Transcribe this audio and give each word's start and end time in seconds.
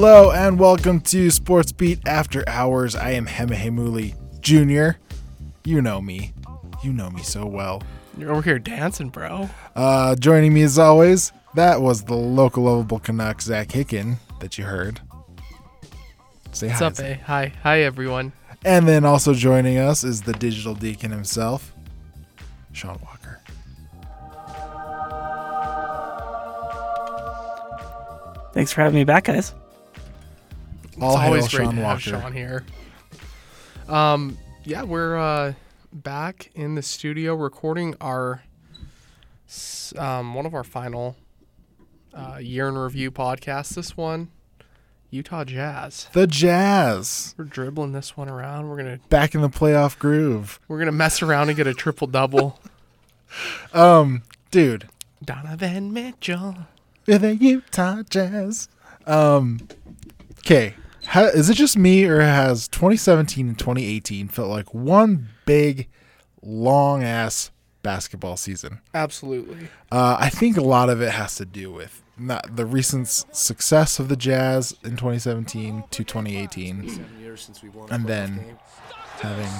Hello 0.00 0.30
and 0.30 0.60
welcome 0.60 1.00
to 1.00 1.28
Sports 1.28 1.72
Beat 1.72 1.98
After 2.06 2.48
Hours. 2.48 2.94
I 2.94 3.10
am 3.10 3.26
Hemahemuli 3.26 4.14
Jr. 4.40 4.96
You 5.64 5.82
know 5.82 6.00
me. 6.00 6.32
You 6.84 6.92
know 6.92 7.10
me 7.10 7.24
so 7.24 7.44
well. 7.44 7.82
You're 8.16 8.30
over 8.30 8.42
here 8.42 8.60
dancing, 8.60 9.08
bro. 9.08 9.50
Uh, 9.74 10.14
joining 10.14 10.54
me 10.54 10.62
as 10.62 10.78
always, 10.78 11.32
that 11.56 11.80
was 11.82 12.04
the 12.04 12.14
local 12.14 12.62
lovable 12.62 13.00
Canuck, 13.00 13.42
Zach 13.42 13.70
Hicken, 13.70 14.18
that 14.38 14.56
you 14.56 14.66
heard. 14.66 15.00
Say 16.52 16.68
What's 16.68 16.78
hi. 16.78 16.86
up, 16.86 16.94
Zach. 16.94 17.18
eh? 17.18 17.22
Hi. 17.24 17.52
Hi, 17.64 17.80
everyone. 17.80 18.30
And 18.64 18.86
then 18.86 19.04
also 19.04 19.34
joining 19.34 19.78
us 19.78 20.04
is 20.04 20.22
the 20.22 20.32
digital 20.32 20.74
deacon 20.76 21.10
himself, 21.10 21.72
Sean 22.70 23.00
Walker. 23.02 23.40
Thanks 28.52 28.72
for 28.72 28.82
having 28.82 28.94
me 28.94 29.02
back, 29.02 29.24
guys. 29.24 29.52
All 31.00 31.14
it's 31.14 31.20
always 31.24 31.48
great 31.48 31.64
Sean 31.66 31.76
to 31.76 31.82
Walker. 31.82 31.92
have 32.10 32.22
Sean 32.22 32.32
here. 32.32 32.64
Um, 33.88 34.36
yeah, 34.64 34.82
we're 34.82 35.16
uh, 35.16 35.54
back 35.92 36.50
in 36.54 36.74
the 36.74 36.82
studio 36.82 37.34
recording 37.34 37.94
our 38.00 38.42
um, 39.96 40.34
one 40.34 40.44
of 40.44 40.54
our 40.54 40.64
final 40.64 41.16
uh, 42.12 42.38
year 42.40 42.68
in 42.68 42.76
review 42.76 43.10
podcasts. 43.10 43.74
This 43.74 43.96
one, 43.96 44.28
Utah 45.10 45.44
Jazz. 45.44 46.08
The 46.12 46.26
Jazz. 46.26 47.34
We're 47.38 47.44
dribbling 47.44 47.92
this 47.92 48.16
one 48.16 48.28
around. 48.28 48.68
We're 48.68 48.76
gonna 48.76 48.98
Back 49.08 49.34
in 49.34 49.40
the 49.40 49.48
playoff 49.48 49.98
groove. 49.98 50.58
we're 50.68 50.78
gonna 50.78 50.92
mess 50.92 51.22
around 51.22 51.48
and 51.48 51.56
get 51.56 51.66
a 51.66 51.74
triple 51.74 52.06
double. 52.06 52.58
Um, 53.74 54.22
dude, 54.50 54.88
Donovan 55.22 55.92
Mitchell. 55.92 56.56
We're 57.06 57.18
the 57.18 57.36
Utah 57.36 58.02
Jazz. 58.08 58.70
Um, 59.06 59.68
okay. 60.38 60.72
Is 61.14 61.48
it 61.48 61.54
just 61.54 61.76
me 61.76 62.04
or 62.04 62.20
has 62.20 62.68
2017 62.68 63.48
and 63.48 63.58
2018 63.58 64.28
felt 64.28 64.48
like 64.48 64.74
one 64.74 65.28
big, 65.46 65.88
long 66.42 67.02
ass 67.02 67.50
basketball 67.82 68.36
season? 68.36 68.80
Absolutely. 68.92 69.68
Uh, 69.90 70.16
I 70.20 70.28
think 70.28 70.56
a 70.56 70.62
lot 70.62 70.90
of 70.90 71.00
it 71.00 71.12
has 71.12 71.36
to 71.36 71.46
do 71.46 71.72
with 71.72 72.02
not 72.18 72.56
the 72.56 72.66
recent 72.66 73.08
success 73.08 73.98
of 73.98 74.08
the 74.08 74.16
Jazz 74.16 74.74
in 74.84 74.92
2017 74.92 75.84
to 75.90 76.04
2018, 76.04 77.04
and 77.90 78.06
then 78.06 78.58
having 79.20 79.50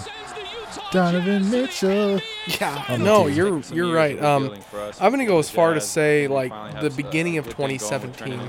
Donovan 0.90 1.50
Mitchell. 1.50 2.20
Yeah. 2.60 2.96
No, 2.98 3.26
you're 3.26 3.60
you're 3.72 3.92
right. 3.92 4.22
Um, 4.22 4.54
I'm 5.00 5.10
gonna 5.10 5.26
go 5.26 5.38
as 5.38 5.50
far 5.50 5.74
to 5.74 5.80
say 5.80 6.28
like 6.28 6.52
the 6.80 6.90
beginning 6.90 7.38
of 7.38 7.46
2017 7.46 8.40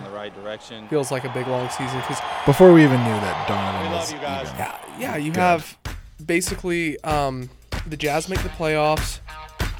feels 0.89 1.11
like 1.11 1.25
a 1.25 1.29
big 1.29 1.47
long 1.47 1.69
season 1.69 1.99
because 2.01 2.19
Before 2.45 2.71
we 2.71 2.83
even 2.83 2.99
knew 3.03 3.09
that 3.09 3.47
Donovan 3.47 3.91
was 3.91 4.11
even. 4.11 4.23
yeah, 4.23 4.79
yeah, 4.99 5.15
you 5.17 5.31
Good. 5.31 5.39
have 5.39 5.77
basically 6.25 6.99
um, 7.03 7.49
the 7.87 7.97
Jazz 7.97 8.29
make 8.29 8.41
the 8.43 8.49
playoffs. 8.49 9.19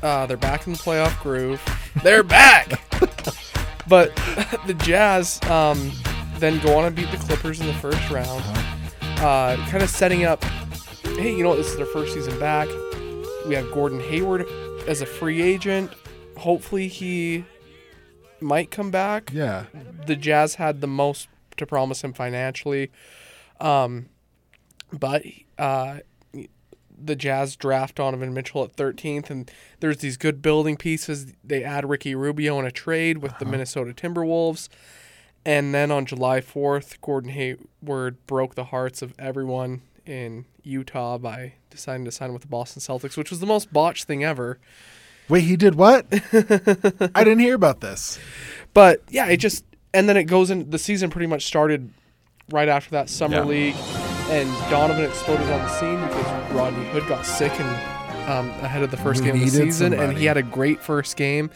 Uh, 0.02 0.26
they're 0.26 0.38
back 0.38 0.66
in 0.68 0.74
the 0.74 0.80
playoff 0.80 1.20
groove. 1.22 1.62
They're 2.04 2.24
back. 2.24 2.82
but 3.88 4.16
the 4.68 4.76
Jazz 4.80 5.42
um, 5.44 5.92
then 6.38 6.60
go 6.60 6.78
on 6.78 6.86
and 6.86 6.96
beat 6.96 7.12
the 7.12 7.18
Clippers 7.18 7.60
in 7.60 7.68
the 7.68 7.74
first 7.74 8.10
round, 8.10 8.44
uh, 9.20 9.58
kind 9.70 9.84
of 9.84 9.90
setting 9.90 10.24
up. 10.24 10.44
Hey, 11.20 11.36
you 11.36 11.44
know 11.44 11.50
what? 11.50 11.58
This 11.58 11.68
is 11.72 11.76
their 11.76 11.86
first 11.86 12.14
season 12.14 12.40
back. 12.40 12.70
We 13.46 13.54
have 13.56 13.70
Gordon 13.74 14.00
Hayward 14.00 14.46
as 14.88 15.02
a 15.02 15.06
free 15.06 15.42
agent. 15.42 15.92
Hopefully, 16.38 16.88
he 16.88 17.44
might 18.40 18.72
come 18.72 18.90
back 18.90 19.30
Yeah. 19.34 19.66
the 20.06 20.16
Jazz 20.16 20.56
had 20.56 20.80
the 20.80 20.88
most 20.88 21.28
to 21.58 21.66
promise 21.66 22.06
him 22.06 22.14
financially. 22.14 22.90
Um, 23.60 24.08
but 24.94 25.24
uh, 25.58 26.00
the 26.98 27.16
Jazz 27.18 27.58
draft 27.58 27.96
Donovan 27.96 28.34
Mitchell 28.34 28.64
at 28.64 28.78
13th, 28.78 29.30
and 29.30 29.52
there's 29.82 29.98
these 29.98 30.16
good 30.16 30.42
building 30.42 30.78
pieces. 30.78 31.34
They 31.44 31.66
add 31.66 31.90
Ricky 31.90 32.16
Rubio 32.16 32.58
in 32.60 32.66
a 32.66 32.72
trade 32.72 33.18
with 33.18 33.38
the 33.40 33.46
Minnesota 33.46 33.92
Timberwolves. 33.94 34.70
And 35.46 35.74
then 35.74 35.92
on 35.92 36.06
July 36.06 36.40
4th, 36.40 37.02
Gordon 37.02 37.32
Hayward 37.32 38.26
broke 38.26 38.56
the 38.56 38.66
hearts 38.66 39.02
of 39.02 39.14
everyone 39.20 39.82
in 40.10 40.46
Utah 40.64 41.18
by 41.18 41.54
deciding 41.70 42.06
to 42.06 42.12
sign 42.12 42.34
with 42.34 42.42
the 42.42 42.48
Boston 42.48 42.82
Celtics, 42.82 43.16
which 43.16 43.30
was 43.30 43.40
the 43.40 43.46
most 43.46 43.72
botched 43.72 44.06
thing 44.06 44.24
ever. 44.24 44.60
Wait, 45.30 45.42
he 45.44 45.56
did 45.56 45.76
what? 45.76 46.08
I 46.34 47.24
didn't 47.24 47.40
hear 47.40 47.54
about 47.56 47.82
this. 47.82 48.18
But 48.74 49.04
yeah, 49.10 49.28
it 49.28 49.38
just 49.38 49.64
and 49.94 50.10
then 50.10 50.18
it 50.18 50.24
goes 50.26 50.50
in. 50.50 50.70
The 50.72 50.80
season 50.80 51.10
pretty 51.10 51.28
much 51.28 51.46
started 51.46 51.92
right 52.52 52.68
after 52.68 52.92
that 52.92 53.10
summer 53.10 53.36
Yeah. 53.38 53.44
league, 53.44 53.76
and 54.30 54.50
Donovan 54.72 55.06
exploded 55.06 55.48
on 55.50 55.60
the 55.60 55.70
scene 55.80 56.02
because 56.08 56.52
Rodney 56.54 56.86
Hood 56.90 57.08
got 57.08 57.26
sick 57.26 57.52
and 57.60 58.30
um, 58.30 58.50
ahead 58.64 58.84
of 58.84 58.92
the 58.92 58.98
first 58.98 59.22
We 59.22 59.28
game 59.28 59.36
of 59.36 59.40
the 59.42 59.46
needed 59.46 59.74
season, 59.74 59.94
and 59.94 60.18
he 60.18 60.26
had 60.26 60.38
a 60.38 60.44
great 60.44 60.82
first 60.82 61.16
game, 61.18 61.50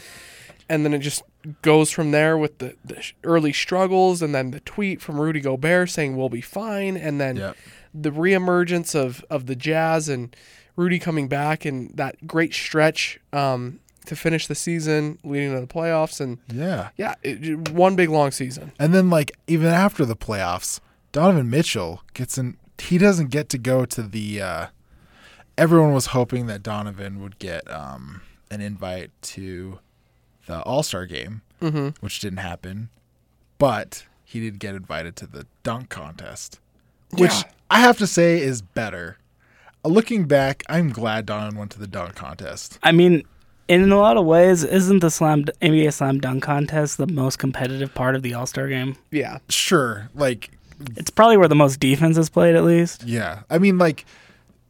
and 0.69 0.85
then 0.85 0.93
it 0.93 0.99
just 0.99 1.23
goes 1.61 1.91
from 1.91 2.11
there 2.11 2.37
with 2.37 2.59
the, 2.59 2.75
the 2.85 3.03
early 3.23 3.53
struggles, 3.53 4.21
and 4.21 4.33
then 4.33 4.51
the 4.51 4.59
tweet 4.61 5.01
from 5.01 5.19
Rudy 5.19 5.39
Gobert 5.41 5.89
saying 5.89 6.15
we'll 6.15 6.29
be 6.29 6.41
fine, 6.41 6.95
and 6.97 7.19
then 7.19 7.35
Yep. 7.37 7.57
The 7.93 8.09
reemergence 8.11 8.95
of 8.95 9.23
of 9.29 9.45
the 9.45 9.55
Jazz 9.55 10.09
and 10.09 10.35
Rudy 10.75 10.99
coming 10.99 11.27
back 11.27 11.65
and 11.65 11.95
that 11.95 12.25
great 12.27 12.53
stretch 12.53 13.19
um, 13.31 13.79
to 14.05 14.15
finish 14.15 14.47
the 14.47 14.55
season, 14.55 15.19
leading 15.23 15.53
to 15.53 15.61
the 15.61 15.67
playoffs, 15.67 16.19
and 16.19 16.39
Yeah. 16.51 16.89
yeah, 16.97 17.15
it, 17.23 17.69
one 17.69 17.95
big 17.95 18.09
long 18.09 18.31
season. 18.31 18.71
And 18.79 18.93
then 18.93 19.09
like 19.09 19.31
even 19.47 19.67
after 19.67 20.03
the 20.05 20.15
playoffs, 20.15 20.79
Donovan 21.11 21.49
Mitchell 21.49 22.01
gets 22.13 22.37
in 22.37 22.57
he 22.79 22.97
doesn't 22.97 23.29
get 23.29 23.47
to 23.49 23.57
go 23.57 23.85
to 23.85 24.01
the 24.01 24.41
uh 24.41 24.67
everyone 25.57 25.93
was 25.93 26.07
hoping 26.07 26.47
that 26.47 26.63
Donovan 26.63 27.21
would 27.21 27.37
get 27.39 27.69
um 27.71 28.21
an 28.49 28.61
invite 28.61 29.11
to 29.21 29.79
the 30.47 30.61
All-Star 30.63 31.05
game, 31.05 31.41
Mm-hmm. 31.61 31.89
which 32.03 32.19
didn't 32.19 32.39
happen. 32.39 32.89
But 33.57 34.05
he 34.25 34.39
did 34.41 34.59
get 34.59 34.75
invited 34.75 35.15
to 35.17 35.27
the 35.27 35.45
dunk 35.63 35.89
contest, 35.89 36.59
which 37.11 37.31
Yeah. 37.31 37.43
I 37.73 37.79
have 37.79 37.97
to 37.97 38.07
say 38.07 38.39
is 38.39 38.61
better. 38.61 39.17
Uh, 39.83 39.89
Looking 39.89 40.25
back, 40.25 40.61
I'm 40.69 40.91
glad 40.91 41.25
Donovan 41.25 41.57
went 41.57 41.71
to 41.71 41.79
the 41.79 41.87
dunk 41.87 42.13
contest. 42.13 42.77
I 42.83 42.91
mean, 42.91 43.23
in 43.67 43.91
a 43.91 43.97
lot 43.97 44.15
of 44.15 44.25
ways, 44.25 44.63
isn't 44.63 44.99
the 44.99 45.09
slam 45.09 45.45
NBA 45.59 45.91
slam 45.91 46.19
dunk 46.19 46.43
contest 46.43 46.99
the 46.99 47.07
most 47.07 47.39
competitive 47.39 47.91
part 47.95 48.15
of 48.15 48.21
the 48.21 48.35
All 48.35 48.45
Star 48.45 48.67
game? 48.67 48.95
Yeah, 49.09 49.39
Sure, 49.49 50.09
like 50.13 50.51
It's 50.97 51.09
probably 51.09 51.35
where 51.37 51.47
the 51.47 51.55
most 51.55 51.79
defense 51.79 52.15
is 52.15 52.29
played, 52.29 52.55
at 52.55 52.63
least. 52.63 53.05
Yeah, 53.05 53.41
I 53.49 53.57
mean, 53.57 53.79
like 53.79 54.05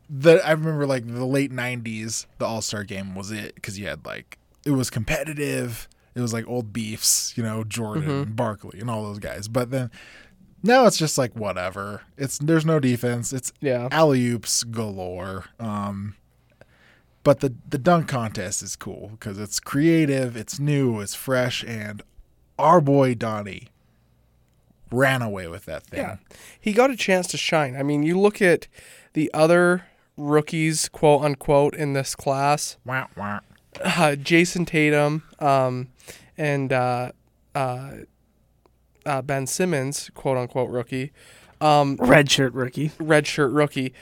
the 0.10 0.40
I 0.46 0.52
remember 0.52 0.86
like 0.86 1.06
the 1.06 1.26
late 1.26 1.52
'90s, 1.52 2.26
the 2.38 2.46
All 2.46 2.62
Star 2.62 2.86
Game 2.86 3.16
was 3.16 3.32
it 3.32 3.56
because 3.56 3.78
you 3.78 3.88
had 3.88 4.06
like 4.06 4.38
it 4.66 4.72
was 4.72 4.90
competitive. 4.90 5.90
It 6.16 6.22
was 6.22 6.32
like 6.32 6.48
old 6.48 6.72
beefs, 6.72 7.34
you 7.36 7.44
know, 7.44 7.64
Jordan, 7.66 8.10
and 8.10 8.36
Barkley, 8.36 8.80
and 8.80 8.90
all 8.90 9.04
those 9.04 9.20
guys. 9.20 9.48
But 9.48 9.72
then 9.72 9.90
now 10.64 10.86
it's 10.86 10.98
just 10.98 11.18
like 11.18 11.36
whatever. 11.36 12.02
It's 12.18 12.38
there's 12.40 12.66
no 12.66 12.80
defense. 12.80 13.34
It's 13.34 13.52
yeah. 13.60 13.90
alley 13.92 14.26
oops 14.28 14.64
galore. 14.64 15.46
Um, 15.60 16.16
but 17.24 17.42
the 17.42 17.54
the 17.70 17.78
dunk 17.78 18.08
contest 18.08 18.64
is 18.64 18.76
cool 18.76 19.10
because 19.12 19.38
it's 19.38 19.60
creative, 19.60 20.36
it's 20.36 20.60
new, 20.60 21.00
it's 21.00 21.14
fresh, 21.14 21.64
and 21.64 22.02
our 22.58 22.82
boy 22.82 23.14
Donnie 23.14 23.68
ran 24.92 25.22
away 25.22 25.48
with 25.48 25.66
that 25.66 25.84
thing. 25.84 26.02
Yeah, 26.02 26.18
he 26.60 26.74
got 26.74 26.92
a 26.92 26.96
chance 26.96 27.28
to 27.28 27.38
shine. 27.38 27.76
I 27.76 27.84
mean, 27.84 28.04
you 28.04 28.20
look 28.20 28.42
at 28.42 28.68
the 29.14 29.30
other 29.34 29.86
rookies, 30.18 30.90
quote 30.90 31.24
unquote, 31.24 31.76
in 31.76 31.94
this 31.94 32.16
class. 32.16 32.78
Wah, 32.86 33.08
wah. 33.16 33.40
Uh, 33.82 34.16
Jayson 34.16 34.66
Tatum 34.66 35.24
um, 35.40 35.90
and 36.38 36.72
uh, 36.72 37.12
uh, 37.56 37.92
uh, 39.06 39.22
Ben 39.22 39.48
Simmons, 39.48 40.10
quote 40.14 40.38
unquote, 40.38 40.70
rookie. 40.70 41.12
Um, 41.62 41.98
Red 42.00 42.30
shirt 42.30 42.54
rookie. 42.54 42.90
redshirt 43.00 43.56
rookie. 43.56 43.94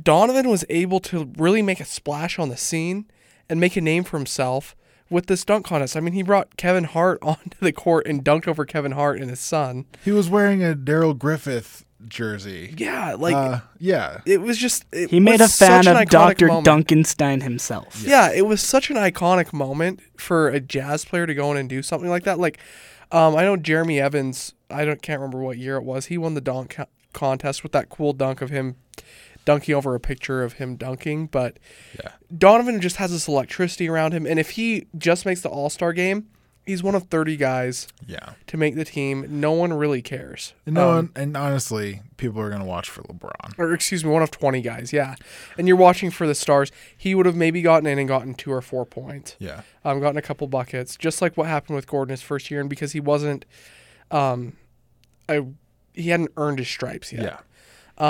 Donovan 0.00 0.48
was 0.48 0.64
able 0.68 1.00
to 1.00 1.32
really 1.36 1.62
make 1.62 1.80
a 1.80 1.84
splash 1.84 2.38
on 2.38 2.48
the 2.48 2.56
scene 2.56 3.06
and 3.48 3.60
make 3.60 3.76
a 3.76 3.80
name 3.80 4.04
for 4.04 4.16
himself 4.16 4.74
with 5.08 5.26
this 5.26 5.44
dunk 5.44 5.66
contest. 5.66 5.96
I 5.96 6.00
mean, 6.00 6.14
he 6.14 6.22
brought 6.22 6.56
Kevin 6.56 6.84
Hart 6.84 7.18
onto 7.22 7.58
the 7.60 7.72
court 7.72 8.06
and 8.06 8.24
dunked 8.24 8.48
over 8.48 8.64
Kevin 8.64 8.92
Hart 8.92 9.20
and 9.20 9.30
his 9.30 9.40
son. 9.40 9.86
He 10.04 10.10
was 10.10 10.28
wearing 10.28 10.62
a 10.62 10.74
Darrell 10.74 11.14
Griffith 11.14 11.84
jersey. 12.06 12.74
Yeah, 12.76 13.14
like 13.14 13.34
uh, 13.34 13.60
yeah. 13.78 14.20
it 14.26 14.40
was 14.40 14.58
just. 14.58 14.84
It 14.92 15.10
He 15.10 15.20
made 15.20 15.40
a 15.40 15.48
fan 15.48 15.86
of 15.86 16.08
Dr. 16.08 16.46
moment. 16.48 16.66
Dunkenstein 16.66 17.42
himself. 17.42 18.02
Yeah, 18.04 18.32
it 18.32 18.46
was 18.46 18.60
such 18.60 18.90
an 18.90 18.96
iconic 18.96 19.52
moment 19.52 20.00
for 20.16 20.48
a 20.48 20.60
jazz 20.60 21.04
player 21.04 21.26
to 21.26 21.34
go 21.34 21.50
in 21.52 21.56
and 21.56 21.68
do 21.68 21.82
something 21.82 22.10
like 22.10 22.24
that. 22.24 22.38
Like, 22.38 22.58
um, 23.12 23.36
I 23.36 23.42
know 23.42 23.56
Jeremy 23.56 24.00
Evans. 24.00 24.54
I 24.70 24.84
don't 24.84 25.00
can't 25.02 25.20
remember 25.20 25.38
what 25.42 25.58
year 25.58 25.76
it 25.76 25.84
was. 25.84 26.06
He 26.06 26.18
won 26.18 26.34
the 26.34 26.40
dunk 26.40 26.74
co- 26.76 26.86
contest 27.12 27.62
with 27.62 27.72
that 27.72 27.88
cool 27.88 28.12
dunk 28.12 28.40
of 28.42 28.50
him 28.50 28.76
dunking 29.44 29.74
over 29.74 29.94
a 29.94 30.00
picture 30.00 30.42
of 30.42 30.54
him 30.54 30.74
dunking. 30.76 31.26
But 31.28 31.58
Yeah. 32.02 32.10
Donovan 32.36 32.80
just 32.80 32.96
has 32.96 33.12
this 33.12 33.28
electricity 33.28 33.88
around 33.88 34.12
him, 34.12 34.26
and 34.26 34.38
if 34.40 34.50
he 34.50 34.86
just 34.98 35.24
makes 35.24 35.40
the 35.40 35.48
All 35.48 35.70
Star 35.70 35.92
game, 35.92 36.26
he's 36.66 36.82
one 36.82 36.94
of 36.96 37.04
30 37.04 37.36
guys 37.36 37.86
Yeah. 38.06 38.30
to 38.48 38.56
make 38.56 38.74
the 38.74 38.84
team. 38.84 39.24
No 39.28 39.52
one 39.52 39.72
really 39.72 40.02
cares. 40.02 40.52
No, 40.66 40.88
Um, 40.90 40.94
one, 40.96 41.10
and 41.14 41.36
honestly, 41.36 42.02
people 42.16 42.40
are 42.42 42.50
gonna 42.50 42.64
watch 42.64 42.90
for 42.90 43.02
LeBron. 43.04 43.56
or 43.58 43.72
excuse 43.72 44.04
me, 44.04 44.10
one 44.10 44.22
of 44.22 44.30
20 44.30 44.60
guys, 44.62 44.92
yeah. 44.92 45.14
And 45.56 45.68
you're 45.68 45.76
watching 45.76 46.10
for 46.10 46.26
the 46.26 46.34
stars. 46.34 46.70
He 46.96 47.14
would 47.14 47.24
have 47.26 47.36
maybe 47.36 47.62
gotten 47.62 47.86
in 47.86 47.98
and 47.98 48.08
gotten 48.08 48.34
two 48.34 48.52
or 48.52 48.60
four 48.60 48.84
points, 48.84 49.36
Yeah. 49.38 49.62
um, 49.84 50.00
gotten 50.00 50.18
a 50.18 50.22
couple 50.22 50.46
buckets, 50.48 50.96
just 50.96 51.22
like 51.22 51.36
what 51.36 51.46
happened 51.46 51.76
with 51.76 51.86
Gordon 51.86 52.10
his 52.10 52.22
first 52.22 52.50
year. 52.50 52.60
And 52.60 52.68
because 52.68 52.92
he 52.92 53.00
wasn't, 53.00 53.44
um, 54.10 54.56
I, 55.28 55.46
he 55.94 56.10
hadn't 56.10 56.32
earned 56.36 56.58
his 56.58 56.68
stripes 56.68 57.12
yet. 57.12 57.22
Yeah. 57.22 57.38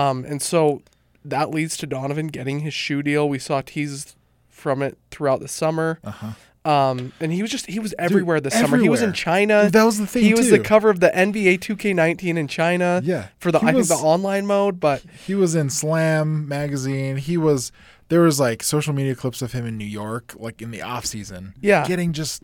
Um, 0.08 0.24
and 0.24 0.40
so 0.42 0.82
that 1.24 1.50
leads 1.50 1.76
to 1.78 1.86
Donovan 1.86 2.28
getting 2.28 2.60
his 2.60 2.74
shoe 2.74 3.02
deal. 3.02 3.28
We 3.28 3.38
saw 3.38 3.60
teases 3.60 4.16
from 4.48 4.82
it 4.82 4.96
throughout 5.10 5.40
the 5.40 5.48
summer. 5.48 5.98
Uh 6.02 6.10
huh. 6.10 6.30
Um, 6.66 7.12
and 7.20 7.32
he 7.32 7.42
was 7.42 7.50
just 7.50 7.66
he 7.66 7.78
was 7.78 7.94
everywhere 7.98 8.40
this 8.40 8.54
summer. 8.54 8.76
He 8.78 8.88
was 8.88 9.00
in 9.00 9.10
everywhere. 9.10 9.14
China. 9.14 9.70
That 9.70 9.84
was 9.84 9.98
the 9.98 10.06
thing 10.06 10.24
he 10.24 10.34
was 10.34 10.50
the 10.50 10.56
too. 10.58 10.62
cover 10.64 10.90
of 10.90 11.00
the 11.00 11.08
NBA 11.10 11.60
2K19 11.60 12.36
in 12.36 12.48
China. 12.48 13.00
Yeah. 13.04 13.28
For 13.38 13.52
the 13.52 13.60
He 13.60 13.68
I 13.68 13.72
was- 13.72 13.88
think 13.88 14.00
the 14.00 14.06
online 14.06 14.46
mode, 14.46 14.80
but 14.80 15.02
He 15.26 15.34
was 15.34 15.54
in 15.54 15.70
Slam 15.70 16.48
magazine. 16.48 17.18
He 17.18 17.36
was 17.36 17.70
there 18.08 18.20
was 18.22 18.38
like 18.40 18.62
social 18.62 18.92
media 18.92 19.14
clips 19.14 19.42
of 19.42 19.52
him 19.52 19.64
in 19.66 19.76
New 19.78 19.84
York, 19.86 20.34
like 20.38 20.60
in 20.60 20.70
the 20.72 20.82
off 20.82 21.06
season. 21.06 21.54
Yeah. 21.60 21.86
Getting 21.86 22.12
just 22.12 22.42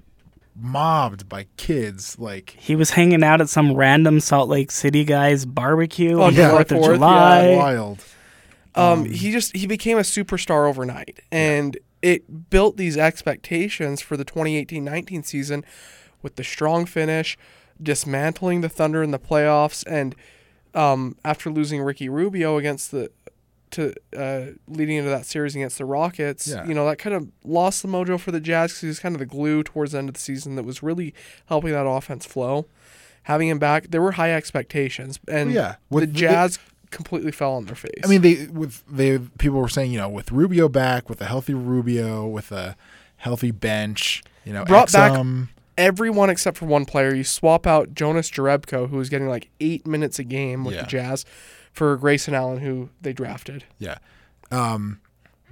mobbed 0.55 1.29
by 1.29 1.47
kids. 1.57 2.19
Like 2.19 2.57
He 2.59 2.77
was 2.77 2.91
hanging 2.91 3.23
out 3.25 3.41
at 3.41 3.49
some 3.49 3.75
random 3.75 4.21
Salt 4.21 4.49
Lake 4.49 4.71
City 4.71 5.05
guy's 5.05 5.45
barbecue 5.45 6.15
On 6.17 6.25
on 6.29 6.35
July 6.35 6.49
Fourth 6.65 6.71
of 6.73 6.79
4th, 6.79 6.83
yeah. 6.91 6.95
July. 6.95 7.57
wild. 7.57 8.05
um, 8.75 9.05
he 9.05 9.33
just 9.33 9.55
he 9.57 9.67
became 9.67 9.99
a 9.99 10.03
superstar 10.03 10.69
overnight, 10.69 11.21
and 11.31 11.77
it 12.03 12.51
built 12.51 12.77
these 12.77 12.97
expectations 12.97 14.01
for 14.03 14.17
the 14.17 14.25
2018-19 14.25 15.25
season 15.25 15.65
with 16.21 16.37
the 16.37 16.45
strong 16.45 16.85
finish, 16.85 17.39
dismantling 17.81 18.61
the 18.61 18.69
Thunder 18.69 19.03
in 19.03 19.11
the 19.13 19.19
playoffs, 19.19 19.85
and 19.87 20.15
um, 20.75 21.17
after 21.25 21.51
losing 21.51 21.83
Ricky 21.83 22.09
Rubio 22.09 22.57
against 22.59 22.91
the 22.91 23.11
to 23.73 23.95
uh, 24.15 24.53
leading 24.69 24.99
into 24.99 25.09
that 25.09 25.25
series 25.25 25.55
against 25.57 25.79
the 25.79 25.87
Rockets, 25.87 26.47
Yeah. 26.47 26.67
you 26.67 26.75
know 26.75 26.87
that 26.87 26.99
kind 26.99 27.17
of 27.17 27.31
lost 27.43 27.81
the 27.83 27.89
mojo 27.89 28.21
for 28.21 28.31
the 28.31 28.41
Jazz 28.41 28.71
because 28.73 28.81
he 28.83 28.87
was 28.89 28.99
kind 28.99 29.15
of 29.15 29.19
the 29.19 29.25
glue 29.27 29.63
towards 29.63 29.93
the 29.93 29.99
end 29.99 30.11
of 30.11 30.15
the 30.15 30.21
season 30.21 30.57
that 30.57 30.65
was 30.65 30.83
really 30.83 31.15
helping 31.47 31.73
that 31.73 31.87
offense 31.87 32.27
flow. 32.27 32.67
Having 33.25 33.49
him 33.49 33.59
back, 33.59 33.87
there 33.89 34.03
were 34.03 34.13
high 34.13 34.33
expectations, 34.33 35.21
and 35.29 35.53
yeah. 35.53 35.77
the 35.89 35.95
With 35.95 36.13
Jazz 36.13 36.59
completely 36.93 37.33
fell 37.33 37.55
on 37.55 37.65
their 37.65 37.75
face. 37.75 38.01
I 38.05 38.07
mean, 38.07 38.21
they 38.23 38.47
with 38.47 38.85
they 38.89 39.19
people 39.39 39.59
were 39.61 39.69
saying, 39.69 39.91
you 39.93 39.99
know, 39.99 40.09
with 40.09 40.31
Rubio 40.31 40.69
back, 40.69 41.09
with 41.09 41.21
a 41.21 41.25
healthy 41.27 41.55
Rubio, 41.55 42.27
with 42.29 42.53
a 42.53 42.77
healthy 43.17 43.51
bench, 43.51 44.23
you 44.45 44.53
know, 44.53 44.65
Brought 44.65 44.93
back- 44.93 45.25
everyone 45.79 46.31
except 46.31 46.59
for 46.59 46.67
one 46.67 46.85
player. 46.85 47.15
You 47.15 47.25
swap 47.25 47.67
out 47.67 47.95
Jonas 47.95 48.31
Jerebko, 48.31 48.89
who 48.91 48.97
was 48.99 49.09
getting 49.09 49.29
like 49.29 49.49
eight 49.61 49.87
minutes 49.87 50.19
a 50.19 50.25
game 50.25 50.65
with 50.65 50.75
Yeah. 50.75 50.83
the 50.83 50.87
Jazz, 50.87 51.25
for 51.73 51.97
Grayson 51.97 52.35
Allen, 52.35 52.59
who 52.59 52.91
they 53.01 53.13
drafted. 53.13 53.65
Yeah. 53.79 53.99
Um 54.51 55.01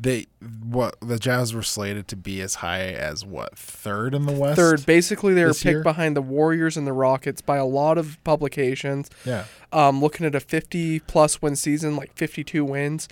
they 0.01 0.27
what 0.63 0.97
the 1.01 1.19
Jazz 1.19 1.53
were 1.53 1.63
slated 1.63 2.09
to 2.09 2.17
be 2.17 2.41
as 2.41 2.57
high 2.57 2.93
as 2.93 3.25
what, 3.25 3.57
third 3.59 4.15
in 4.15 4.27
the 4.27 4.33
West? 4.33 4.57
Third, 4.57 4.87
basically, 4.87 5.35
they 5.35 5.45
were 5.45 5.53
picked 5.53 5.65
year? 5.65 5.83
behind 5.83 6.17
the 6.17 6.23
Warriors 6.23 6.77
and 6.77 6.87
the 6.87 6.93
Rockets 6.93 7.43
by 7.43 7.57
a 7.57 7.67
lot 7.67 7.99
of 7.99 8.23
publications. 8.25 9.11
Yeah. 9.25 9.45
Um, 9.73 10.01
looking 10.01 10.27
at 10.27 10.35
a 10.35 10.41
50 10.41 11.01
plus 11.01 11.43
win 11.43 11.55
season, 11.57 11.97
like 11.97 12.15
52 12.15 12.65
wins, 12.65 13.09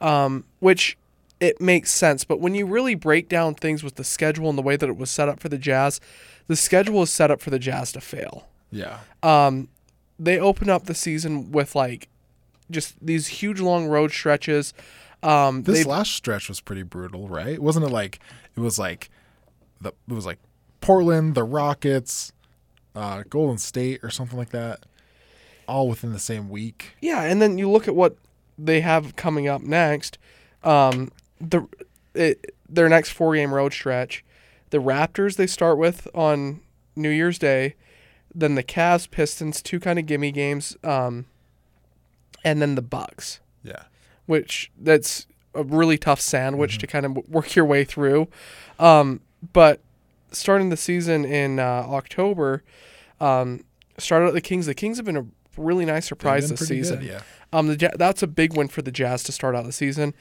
um, 0.00 0.44
which 0.60 0.98
it 1.40 1.60
makes 1.60 1.90
sense. 1.90 2.24
But 2.24 2.40
when 2.40 2.54
you 2.54 2.66
really 2.66 2.94
break 2.94 3.28
down 3.28 3.54
things 3.54 3.82
with 3.82 3.94
the 3.94 4.04
schedule 4.04 4.48
and 4.48 4.58
the 4.58 4.62
way 4.62 4.76
that 4.76 4.88
it 4.88 4.96
was 4.96 5.10
set 5.10 5.28
up 5.28 5.40
for 5.40 5.48
the 5.48 5.58
Jazz, 5.58 6.00
the 6.46 6.56
schedule 6.56 7.02
is 7.02 7.10
set 7.10 7.30
up 7.30 7.40
for 7.40 7.50
the 7.50 7.58
Jazz 7.58 7.92
to 7.92 8.00
fail. 8.00 8.46
Yeah. 8.70 8.98
um, 9.22 9.68
they 10.18 10.38
open 10.38 10.68
up 10.68 10.84
the 10.84 10.94
season 10.94 11.52
with 11.52 11.74
like 11.74 12.08
just 12.70 12.94
these 13.04 13.26
huge 13.28 13.60
long 13.60 13.86
road 13.86 14.10
stretches. 14.12 14.72
Um, 15.26 15.62
This 15.62 15.84
last 15.86 16.12
stretch 16.12 16.48
was 16.48 16.60
pretty 16.60 16.82
brutal, 16.82 17.28
right? 17.28 17.58
Wasn't 17.60 17.84
it 17.84 17.90
like 17.90 18.20
it 18.56 18.60
was 18.60 18.78
like 18.78 19.10
the 19.80 19.88
it 20.08 20.14
was 20.14 20.24
like 20.26 20.38
Portland, 20.80 21.34
the 21.34 21.44
Rockets, 21.44 22.32
uh 22.94 23.24
Golden 23.28 23.58
State 23.58 24.00
or 24.02 24.10
something 24.10 24.38
like 24.38 24.50
that. 24.50 24.86
All 25.68 25.88
within 25.88 26.12
the 26.12 26.18
same 26.20 26.48
week. 26.48 26.96
yeah, 27.00 27.22
and 27.22 27.42
then 27.42 27.58
you 27.58 27.68
look 27.68 27.88
at 27.88 27.96
what 27.96 28.16
they 28.56 28.80
have 28.82 29.16
coming 29.16 29.48
up 29.48 29.62
next. 29.62 30.16
Um, 30.62 31.10
the 31.40 31.66
it, 32.14 32.54
their 32.68 32.88
next 32.88 33.10
four 33.10 33.34
game 33.34 33.52
road 33.52 33.72
stretch, 33.72 34.24
the 34.70 34.78
Raptors 34.78 35.36
they 35.36 35.46
start 35.48 35.76
with 35.76 36.06
on 36.14 36.60
New 36.94 37.10
Year's 37.10 37.38
Day, 37.38 37.74
then 38.34 38.54
the 38.54 38.62
Cavs, 38.62 39.10
Pistons, 39.10 39.60
two 39.60 39.80
kind 39.80 39.98
of 39.98 40.06
gimme 40.06 40.30
games, 40.30 40.76
um, 40.84 41.26
and 42.44 42.62
then 42.62 42.76
the 42.76 42.82
Bucks. 42.82 43.40
Yeah. 43.64 43.82
Which 44.26 44.70
that's 44.78 45.26
a 45.54 45.62
really 45.62 45.96
tough 45.96 46.20
sandwich 46.20 46.78
to 46.78 46.86
kind 46.86 47.06
of 47.06 47.16
work 47.28 47.54
your 47.56 47.64
way 47.64 47.84
through. 47.84 48.28
Um, 48.78 49.20
but 49.52 49.80
starting 50.30 50.68
the 50.68 50.76
season 50.76 51.24
in 51.24 51.58
uh, 51.58 51.62
October, 51.88 52.62
um, 53.20 53.64
started 53.98 54.26
out 54.26 54.34
the 54.34 54.40
Kings. 54.40 54.66
The 54.66 54.74
Kings 54.74 54.98
have 54.98 55.06
been 55.06 55.16
a 55.16 55.26
really 55.56 55.84
nice 55.86 56.06
surprise 56.06 56.50
this 56.50 56.68
season. 56.68 57.00
good, 57.00 57.08
yeah. 57.08 57.20
Um, 57.52 57.68
the 57.68 57.76
Ja- 57.76 57.96
that's 57.96 58.22
a 58.22 58.26
big 58.26 58.56
win 58.56 58.68
for 58.68 58.82
the 58.82 58.92
Jazz 58.92 59.22
to 59.24 59.32
start 59.32 59.54
out 59.54 59.64
the 59.64 59.72
season. 59.72 60.14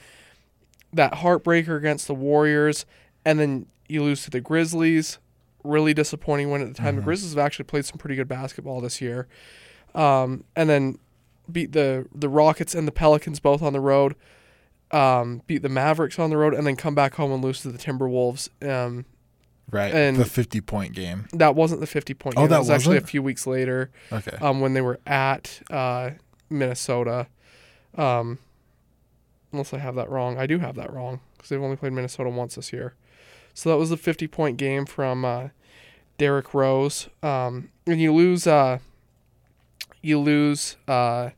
That 0.94 1.16
heartbreaker 1.16 1.78
against 1.78 2.08
the 2.08 2.14
Warriors, 2.16 2.86
and 3.26 3.40
then 3.40 3.66
you 3.90 4.02
lose 4.04 4.24
to 4.24 4.30
the 4.30 4.40
Grizzlies. 4.40 5.18
Really 5.64 5.94
disappointing 5.94 6.52
win 6.52 6.62
at 6.62 6.68
the 6.68 6.74
time. 6.76 6.96
The 6.96 7.02
Grizzlies 7.02 7.34
have 7.34 7.44
actually 7.44 7.66
played 7.66 7.86
some 7.86 7.98
pretty 7.98 8.16
good 8.16 8.28
basketball 8.28 8.80
this 8.82 9.02
year, 9.02 9.28
um, 9.96 10.44
and 10.56 10.70
then 10.70 11.00
beat 11.52 11.72
the 11.74 12.08
the 12.14 12.30
Rockets 12.30 12.74
and 12.76 12.88
the 12.88 12.92
Pelicans 12.92 13.40
both 13.40 13.62
on 13.62 13.74
the 13.74 13.80
road. 13.82 14.16
Um, 14.92 15.42
beat 15.48 15.62
the 15.64 15.70
Mavericks 15.70 16.20
on 16.20 16.30
the 16.30 16.38
road, 16.38 16.54
and 16.54 16.66
then 16.68 16.76
come 16.76 16.94
back 16.96 17.16
home 17.16 17.32
and 17.32 17.44
lose 17.44 17.62
to 17.62 17.72
the 17.72 17.78
Timberwolves. 17.78 18.50
Um, 18.68 19.06
Right. 19.72 19.92
And- 19.94 20.18
the 20.18 20.26
50 20.26 20.62
point 20.62 20.94
game. 20.94 21.28
that 21.34 21.56
wasn't 21.56 21.82
the 21.82 21.88
fifty 21.88 22.14
point 22.14 22.36
Oh, 22.38 22.42
game. 22.42 22.50
that 22.52 22.60
was 22.60 22.70
actually 22.70 22.98
a 22.98 23.02
few 23.02 23.24
weeks 23.24 23.48
later 23.48 23.90
Okay. 24.12 24.38
um, 24.40 24.62
when 24.62 24.76
they 24.76 24.82
were 24.82 25.00
at 25.08 25.60
uh, 25.72 26.12
Minnesota. 26.52 27.26
Um, 27.98 28.38
unless 29.52 29.74
I 29.74 29.80
have 29.80 29.96
that 29.96 30.08
wrong, 30.10 30.38
I 30.38 30.46
do 30.46 30.60
have 30.60 30.76
that 30.76 30.94
wrong 30.94 31.20
because 31.36 31.50
they've 31.50 31.62
only 31.62 31.78
played 31.78 31.94
Minnesota 31.94 32.30
once 32.30 32.56
this 32.56 32.72
year. 32.72 32.94
So 33.56 33.70
that 33.72 33.78
was 33.78 33.90
the 33.90 33.98
50 33.98 34.28
point 34.28 34.58
game 34.58 34.86
from 34.86 35.26
uh, 35.26 35.48
Derrick 36.20 36.54
Rose, 36.54 37.10
um, 37.24 37.70
and 37.88 38.00
you 38.00 38.14
lose. 38.14 38.46
Uh, 38.46 38.78
you 40.06 40.20
lose. 40.20 40.76
Uh, 40.88 41.32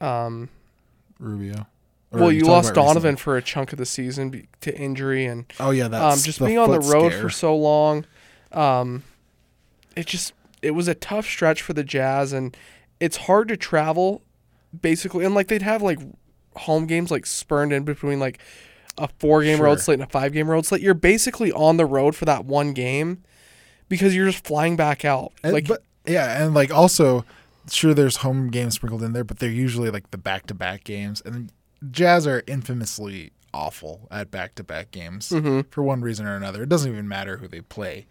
um, 0.00 0.48
Rubio. 1.18 1.66
Or 2.12 2.20
well, 2.20 2.28
are 2.28 2.32
you 2.32 2.44
lost 2.44 2.70
about 2.70 2.82
recently? 2.82 2.94
Donovan 2.94 3.16
for 3.16 3.36
a 3.36 3.42
chunk 3.42 3.72
of 3.72 3.78
the 3.78 3.86
season 3.86 4.30
be- 4.30 4.48
to 4.60 4.76
injury 4.76 5.26
and 5.26 5.44
Oh 5.58 5.70
yeah, 5.70 5.88
that's 5.88 6.18
um, 6.18 6.24
just 6.24 6.38
being 6.38 6.58
on 6.58 6.70
the 6.70 6.80
road 6.80 7.10
scare. 7.10 7.22
for 7.22 7.30
so 7.30 7.56
long, 7.56 8.04
um, 8.52 9.02
it 9.96 10.06
just 10.06 10.32
it 10.62 10.70
was 10.70 10.88
a 10.88 10.94
tough 10.94 11.26
stretch 11.26 11.62
for 11.62 11.72
the 11.72 11.84
Jazz, 11.84 12.32
and 12.32 12.56
it's 13.00 13.16
hard 13.16 13.48
to 13.48 13.56
travel, 13.56 14.22
basically. 14.80 15.24
And 15.24 15.34
like 15.34 15.48
they'd 15.48 15.62
have 15.62 15.82
like 15.82 15.98
home 16.54 16.86
games 16.86 17.10
like 17.10 17.26
spurned 17.26 17.72
in 17.72 17.84
between 17.84 18.20
like 18.20 18.38
a 18.98 19.08
four 19.18 19.42
game 19.42 19.60
road 19.60 19.80
slate 19.80 20.00
and 20.00 20.08
a 20.08 20.10
five 20.10 20.32
game 20.32 20.48
road 20.48 20.64
slate. 20.64 20.80
You're 20.82 20.94
basically 20.94 21.50
on 21.52 21.76
the 21.76 21.86
road 21.86 22.14
for 22.14 22.24
that 22.24 22.44
one 22.44 22.72
game 22.72 23.24
because 23.88 24.14
you're 24.14 24.26
just 24.30 24.46
flying 24.46 24.76
back 24.76 25.04
out. 25.04 25.32
And- 25.42 25.52
like 25.52 25.66
but 25.66 25.82
yeah, 26.06 26.42
and 26.42 26.54
like 26.54 26.72
also, 26.72 27.24
sure, 27.70 27.94
there's 27.94 28.18
home 28.18 28.50
games 28.50 28.74
sprinkled 28.74 29.02
in 29.02 29.12
there, 29.12 29.24
but 29.24 29.38
they're 29.38 29.50
usually 29.50 29.90
like 29.90 30.10
the 30.10 30.18
back 30.18 30.46
to 30.46 30.54
back 30.54 30.84
games, 30.84 31.22
and 31.24 31.52
Jazz 31.90 32.26
are 32.26 32.42
infamously 32.46 33.32
awful 33.54 34.06
at 34.10 34.30
back 34.30 34.54
to 34.56 34.64
back 34.64 34.90
games 34.90 35.30
Mhm. 35.30 35.64
for 35.70 35.82
one 35.82 36.00
reason 36.02 36.26
or 36.26 36.36
another. 36.36 36.62
It 36.64 36.68
doesn't 36.68 36.90
even 36.90 37.08
matter 37.08 37.38
who 37.38 37.48
they 37.48 37.60
play; 37.60 38.06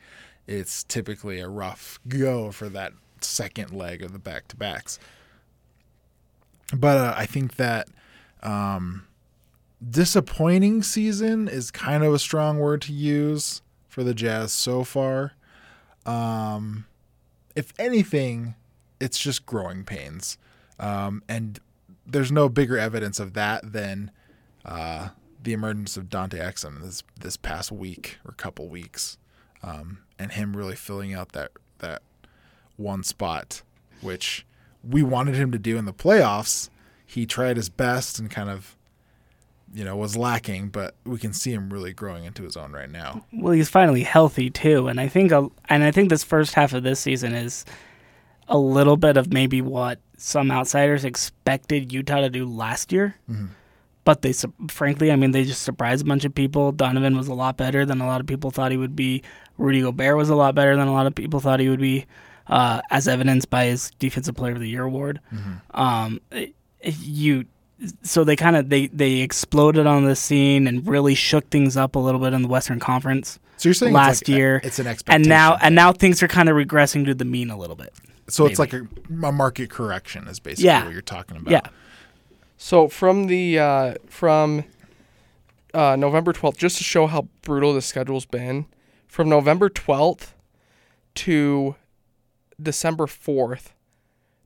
it's 0.48 0.84
typically 0.84 1.40
a 1.40 1.48
rough 1.48 2.00
go 2.08 2.52
for 2.52 2.70
that 2.70 2.94
second 3.22 3.72
leg 3.72 4.02
of 4.04 4.12
the 4.14 4.20
back 4.20 4.48
to 4.50 4.56
backs. 4.56 5.00
But 6.74 6.98
uh, 6.98 7.14
I 7.16 7.26
think 7.26 7.56
that 7.58 7.88
um, 8.44 9.06
disappointing 9.88 10.84
season 10.84 11.48
is 11.48 11.72
kind 11.72 12.04
of 12.04 12.14
a 12.14 12.20
strong 12.20 12.60
word 12.60 12.82
to 12.84 12.94
use 12.94 13.62
for 13.88 14.04
the 14.04 14.14
Jazz 14.14 14.52
so 14.52 14.84
far. 14.84 15.34
Um, 16.06 16.86
if 17.56 17.74
anything, 17.80 18.56
it's 19.00 19.20
just 19.20 19.46
growing 19.46 19.84
pains. 19.84 20.38
Um, 20.80 21.24
and 21.28 21.60
there's 22.06 22.32
no 22.32 22.50
bigger 22.50 22.78
evidence 22.78 23.20
of 23.20 23.34
that 23.34 23.72
than 23.72 24.12
uh, 24.64 25.10
the 25.42 25.54
emergence 25.54 25.98
of 25.98 26.10
Dante 26.10 26.40
Exum 26.40 26.82
this 26.82 27.04
this 27.20 27.38
past 27.38 27.72
week 27.72 28.18
or 28.26 28.34
couple 28.34 28.68
weeks, 28.68 29.18
um, 29.64 30.00
and 30.20 30.32
him 30.34 30.56
really 30.56 30.76
filling 30.76 31.14
out 31.14 31.32
that 31.32 31.52
that 31.80 32.02
one 32.78 33.04
spot, 33.04 33.62
which 34.02 34.46
we 34.88 35.02
wanted 35.02 35.36
him 35.36 35.52
to 35.52 35.60
do 35.60 35.78
in 35.78 35.86
the 35.86 35.94
playoffs. 35.94 36.70
He 37.06 37.26
tried 37.26 37.58
his 37.58 37.70
best 37.70 38.20
and 38.20 38.30
kind 38.30 38.50
of 38.50 38.76
you 39.76 39.84
know, 39.84 39.96
was 39.98 40.16
lacking, 40.16 40.70
but 40.70 40.96
we 41.06 41.18
can 41.20 41.34
see 41.34 41.52
him 41.52 41.70
really 41.70 41.92
growing 41.94 42.24
into 42.24 42.44
his 42.44 42.56
own 42.56 42.72
right 42.72 42.90
now. 42.90 43.26
Well, 43.34 43.52
he's 43.54 43.70
finally 43.70 44.04
healthy 44.04 44.50
too, 44.50 44.88
and 44.88 45.00
I 45.02 45.08
think 45.10 45.32
a, 45.32 45.48
and 45.70 45.84
I 45.84 45.92
think 45.92 46.10
this 46.10 46.24
first 46.24 46.54
half 46.54 46.74
of 46.74 46.84
this 46.84 47.00
season 47.02 47.34
is 47.34 47.66
a 48.48 48.58
little 48.58 48.96
bit 48.96 49.18
of 49.18 49.34
maybe 49.34 49.62
what 49.62 50.00
some 50.18 50.50
outsiders 50.50 51.04
expected 51.04 51.92
Utah 51.92 52.22
to 52.22 52.30
do 52.30 52.46
last 52.46 52.92
year. 52.94 53.16
Mm-hmm. 53.30 53.48
But 54.06 54.22
they, 54.22 54.34
frankly, 54.70 55.12
I 55.12 55.16
mean, 55.16 55.32
they 55.32 55.44
just 55.46 55.64
surprised 55.64 56.06
a 56.06 56.08
bunch 56.08 56.26
of 56.26 56.34
people. 56.36 56.72
Donovan 56.72 57.18
was 57.18 57.28
a 57.28 57.34
lot 57.34 57.58
better 57.58 57.86
than 57.88 58.02
a 58.02 58.06
lot 58.06 58.22
of 58.22 58.28
people 58.28 58.52
thought 58.52 58.70
he 58.72 58.78
would 58.78 58.96
be. 58.96 59.24
Rudy 59.58 59.82
Gobert 59.82 60.16
was 60.16 60.30
a 60.30 60.36
lot 60.36 60.54
better 60.54 60.76
than 60.76 60.88
a 60.88 60.94
lot 60.94 61.08
of 61.08 61.16
people 61.16 61.40
thought 61.40 61.60
he 61.60 61.70
would 61.70 61.80
be, 61.82 62.06
uh, 62.48 62.82
as 62.92 63.08
evidenced 63.08 63.50
by 63.50 63.66
his 63.66 63.90
Defensive 63.98 64.36
Player 64.36 64.54
of 64.54 64.60
the 64.60 64.70
Year 64.70 64.84
award. 64.84 65.20
Um, 65.72 66.22
it- 66.32 66.54
it- 66.82 67.00
you, 67.00 67.46
so 68.04 68.24
they 68.24 68.36
kind 68.36 68.56
of 68.56 68.70
they 68.70 68.88
they 68.88 69.16
exploded 69.22 69.86
on 69.86 70.06
the 70.06 70.16
scene 70.16 70.68
and 70.68 70.88
really 70.88 71.16
shook 71.16 71.50
things 71.50 71.76
up 71.76 71.96
a 71.96 72.00
little 72.00 72.22
bit 72.22 72.34
in 72.34 72.42
the 72.42 72.48
Western 72.48 72.80
Conference 72.80 73.38
So 73.58 73.70
you're 73.70 73.74
saying 73.74 73.94
last 73.94 74.22
it's 74.22 74.30
like 74.30 74.36
a- 74.36 74.38
year, 74.40 74.62
it's 74.64 74.80
an 74.80 74.88
expectation, 74.88 75.22
and 75.22 75.30
now 75.30 75.52
thing. 75.58 75.60
and 75.68 75.76
now 75.76 75.92
things 75.92 76.24
are 76.24 76.28
kind 76.28 76.48
of 76.50 76.56
regressing 76.56 77.06
to 77.06 77.14
the 77.14 77.26
mean 77.26 77.50
a 77.50 77.58
little 77.58 77.76
bit. 77.76 77.94
so 78.30 78.46
it's 78.46 78.60
like 78.60 78.74
a, 78.74 78.88
a 79.24 79.32
market 79.32 79.70
correction 79.70 80.28
is 80.28 80.40
basically 80.40 80.66
Yeah. 80.68 80.86
what 80.86 80.94
you're 80.94 81.02
talking 81.02 81.38
about. 81.38 81.52
Yeah, 81.52 81.62
So 82.58 82.88
from 82.88 83.28
the 83.28 83.60
uh, 83.60 83.94
from 84.08 84.64
uh, 85.74 85.96
November 85.98 86.32
twelfth, 86.32 86.58
just 86.58 86.78
to 86.78 86.84
show 86.86 87.06
how 87.08 87.28
brutal 87.42 87.74
the 87.74 87.82
schedule's 87.82 88.26
been, 88.26 88.66
from 89.08 89.28
November 89.28 89.68
twelfth 89.70 90.34
to 91.16 91.76
December 92.62 93.06
fourth, 93.08 93.74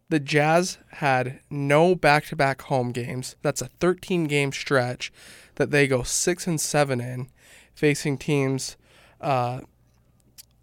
the 0.10 0.20
Jazz 0.20 0.78
had 0.94 1.40
no 1.50 1.94
back-to-back 1.96 2.64
home 2.64 2.92
games. 2.92 3.36
That's 3.42 3.62
a 3.62 3.70
13-game 3.80 4.52
stretch 4.52 5.12
that 5.56 5.72
they 5.72 5.88
go 5.88 6.04
six 6.04 6.48
and 6.48 6.60
seven 6.60 7.00
in, 7.00 7.28
facing 7.76 8.18
teams 8.18 8.76
uh, 9.22 9.62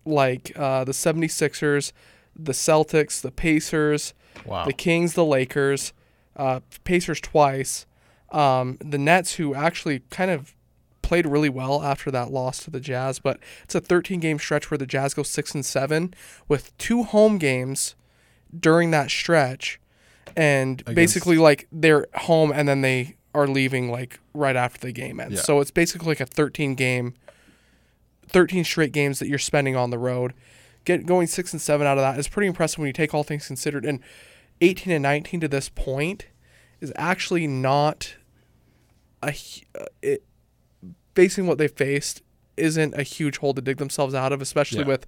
like 0.05 0.53
uh, 0.57 0.85
the 0.85 0.93
76ers, 0.93 1.93
the 2.35 2.53
Celtics, 2.53 3.21
the 3.21 3.31
Pacers, 3.33 4.15
Wow. 4.45 4.67
the 4.67 4.73
Kings, 4.73 5.15
the 5.15 5.25
Lakers, 5.25 5.93
uh, 6.37 6.61
Pacers 6.85 7.21
twice, 7.21 7.87
um, 8.31 8.77
the 8.81 8.99
Nets, 8.99 9.35
who 9.37 9.55
actually 9.55 10.01
kind 10.11 10.31
of 10.31 10.55
played 11.03 11.25
really 11.27 11.49
well 11.49 11.83
after 11.83 12.11
that 12.11 12.31
loss 12.31 12.63
to 12.65 12.71
the 12.71 12.81
Jazz. 12.81 13.19
But 13.19 13.39
it's 13.65 13.75
a 13.75 13.81
13 13.81 14.21
game 14.21 14.39
stretch 14.39 14.71
where 14.71 14.77
the 14.79 14.87
Jazz 14.87 15.15
go 15.15 15.23
six 15.23 15.55
and 15.55 15.65
seven 15.65 16.13
with 16.49 16.77
two 16.79 17.05
home 17.05 17.39
games 17.39 17.95
during 18.59 18.91
that 18.93 19.11
stretch, 19.11 19.81
and 20.37 20.81
Against- 20.83 20.95
basically 20.95 21.39
like 21.39 21.67
they're 21.73 22.07
home 22.15 22.53
and 22.53 22.69
then 22.69 22.81
they 22.83 23.17
are 23.35 23.47
leaving 23.47 23.91
like 23.91 24.19
right 24.35 24.57
after 24.57 24.81
the 24.87 24.93
game 24.93 25.21
ends. 25.21 25.35
Yeah. 25.37 25.41
So 25.43 25.61
it's 25.61 25.71
basically 25.71 26.09
like 26.09 26.21
a 26.21 26.27
13 26.27 26.75
game. 26.75 27.15
13 28.29 28.65
straight 28.65 28.93
games 28.93 29.19
that 29.21 29.29
you're 29.29 29.39
spending 29.39 29.77
on 29.77 29.91
the 29.91 29.99
road. 29.99 30.35
Get 30.85 31.07
going 31.07 31.27
6 31.27 31.53
and 31.53 31.61
7 31.63 31.87
out 31.87 31.97
of 31.99 32.03
that 32.03 32.19
is 32.19 32.29
pretty 32.29 32.49
impressive 32.49 32.79
when 32.79 32.87
you 32.89 32.93
take 32.93 33.15
all 33.15 33.23
things 33.23 33.47
considered 33.47 33.85
and 33.85 34.01
18 34.61 34.93
and 34.93 35.03
19 35.03 35.41
to 35.41 35.49
this 35.49 35.69
point 35.69 36.27
is 36.81 36.93
actually 36.97 37.47
not 37.47 38.17
a 39.23 39.35
uh, 39.79 39.85
it 40.03 40.23
facing 41.15 41.47
what 41.47 41.59
they 41.59 41.69
faced 41.69 42.23
isn't 42.57 42.95
a 42.95 43.03
huge 43.03 43.39
hole 43.39 43.55
to 43.55 43.61
dig 43.63 43.79
themselves 43.79 44.15
out 44.15 44.33
of 44.33 44.41
especially 44.43 44.81
Yeah. 44.81 44.87
with 44.87 45.07